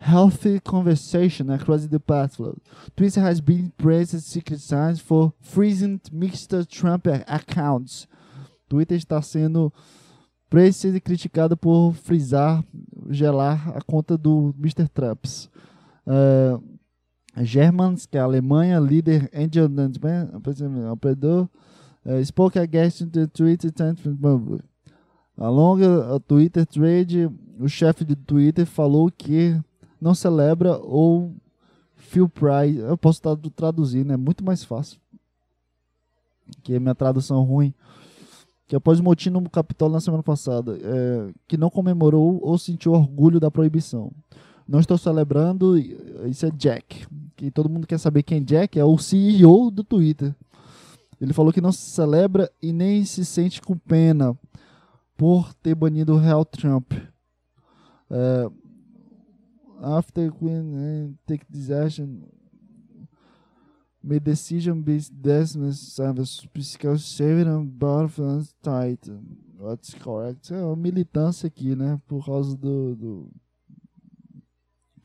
[0.00, 2.60] healthy conversation across the platform.
[2.96, 6.66] Twitter has been praised secret signs for freezing Mr.
[6.66, 8.06] Trump accounts.
[8.68, 9.72] Twitter está sendo
[10.48, 12.64] praised e criticado por frisar,
[13.10, 14.88] gelar a conta do Mr.
[14.88, 15.24] Trump.
[16.06, 16.62] Uh,
[17.44, 19.68] Germans, que é a Alemanha, líder Angel
[20.92, 21.48] operador,
[22.04, 23.70] uh, spoke against the Twitter
[25.38, 27.30] a longa a Twitter trade,
[27.60, 29.56] o chefe do Twitter falou que
[30.00, 31.32] não celebra ou
[31.94, 32.78] Phil Price.
[32.78, 34.98] Eu posso estar traduzindo, é muito mais fácil.
[36.62, 37.72] Que é minha tradução ruim.
[38.66, 42.92] Que após o motim no Capitólio na semana passada, é, que não comemorou ou sentiu
[42.92, 44.12] orgulho da proibição.
[44.66, 47.06] Não estou celebrando, isso é Jack.
[47.38, 50.34] Que todo mundo quer saber quem é Jack, é o CEO do Twitter.
[51.20, 54.36] Ele falou que não se celebra e nem se sente com pena
[55.16, 56.92] por ter banido o Real Trump.
[58.10, 58.50] É,
[59.80, 62.22] after Queen uh, take this action,
[64.02, 66.44] may decision based desmond service
[66.98, 69.08] saving and balance tight.
[69.56, 70.52] What's correct?
[70.52, 72.00] É uma militância aqui, né?
[72.08, 73.30] Por causa do, do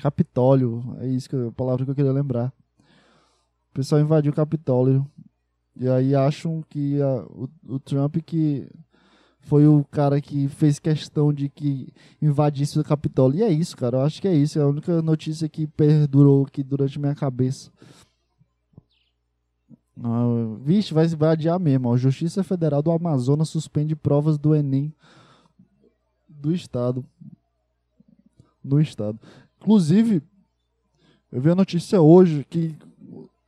[0.04, 0.98] Capitólio.
[1.00, 2.52] É isso que a palavra que eu queria lembrar.
[3.72, 5.10] O pessoal invadiu o Capitólio.
[5.78, 8.70] E aí acham que a, o, o Trump que
[9.40, 13.40] foi o cara que fez questão de que invadisse o Capitólio.
[13.40, 13.98] E é isso, cara.
[13.98, 14.60] Eu acho que é isso.
[14.60, 17.72] É a única notícia que perdurou aqui durante minha cabeça.
[20.02, 21.94] Ah, vixe, vai adiar mesmo.
[21.94, 24.94] A Justiça Federal do Amazonas suspende provas do Enem
[26.28, 27.06] do Estado.
[28.62, 29.18] No Estado.
[29.64, 30.22] Inclusive,
[31.32, 32.76] eu vi a notícia hoje que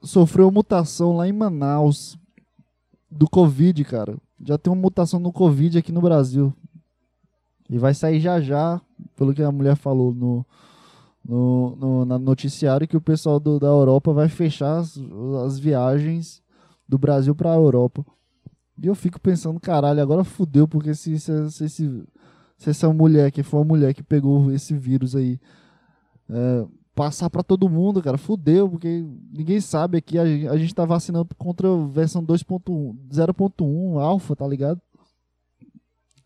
[0.02, 2.18] sofreu mutação lá em Manaus
[3.12, 6.54] do Covid, cara já tem uma mutação no Covid aqui no Brasil.
[7.70, 8.82] E vai sair já já,
[9.16, 10.46] pelo que a mulher falou no,
[11.24, 15.00] no, no na noticiário, que o pessoal do, da Europa vai fechar as,
[15.46, 16.44] as viagens
[16.88, 18.06] do Brasil para a Europa.
[18.82, 22.04] E eu fico pensando, caralho, agora fudeu, porque se, se, se, se,
[22.58, 25.40] se essa mulher que foi a mulher que pegou esse vírus aí
[26.30, 30.86] é, passar para todo mundo, cara, fudeu, porque ninguém sabe aqui, a, a gente tá
[30.86, 34.82] vacinando contra a versão 2.1, 0.1 alfa, tá ligado?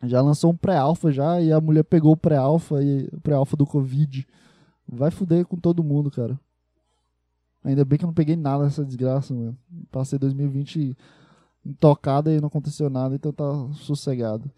[0.04, 3.66] Já lançou um pré-alfa já e a mulher pegou o pré-alfa e o pré-alfa do
[3.66, 4.26] Covid.
[4.88, 6.40] Vai fuder com todo mundo, cara.
[7.64, 9.58] Ainda bem que eu não peguei nada dessa desgraça, mano.
[9.92, 10.96] Passei 2020
[11.66, 13.44] intocada e não aconteceu nada, então tá
[13.74, 14.50] sossegado.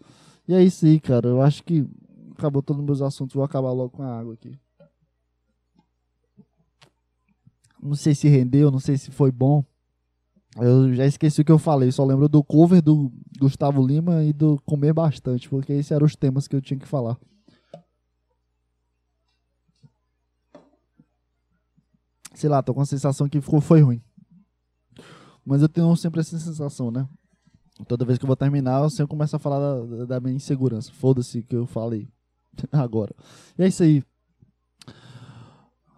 [0.46, 1.28] E é isso aí, cara.
[1.28, 1.84] Eu acho que
[2.38, 3.34] acabou todos os meus assuntos.
[3.34, 4.56] Vou acabar logo com a água aqui.
[7.82, 9.64] Não sei se rendeu, não sei se foi bom.
[10.56, 14.32] Eu já esqueci o que eu falei, só lembro do cover do Gustavo Lima e
[14.32, 17.18] do comer bastante, porque esses eram os temas que eu tinha que falar.
[22.34, 24.02] Sei lá, tô com a sensação que ficou, foi ruim.
[25.44, 27.08] Mas eu tenho sempre essa sensação, né?
[27.88, 30.92] Toda vez que eu vou terminar, eu sempre começo a falar da, da minha insegurança.
[30.92, 32.08] Foda-se que eu falei
[32.70, 33.14] agora.
[33.58, 34.04] E é isso aí.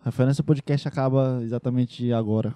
[0.05, 2.55] Referência podcast acaba exatamente agora.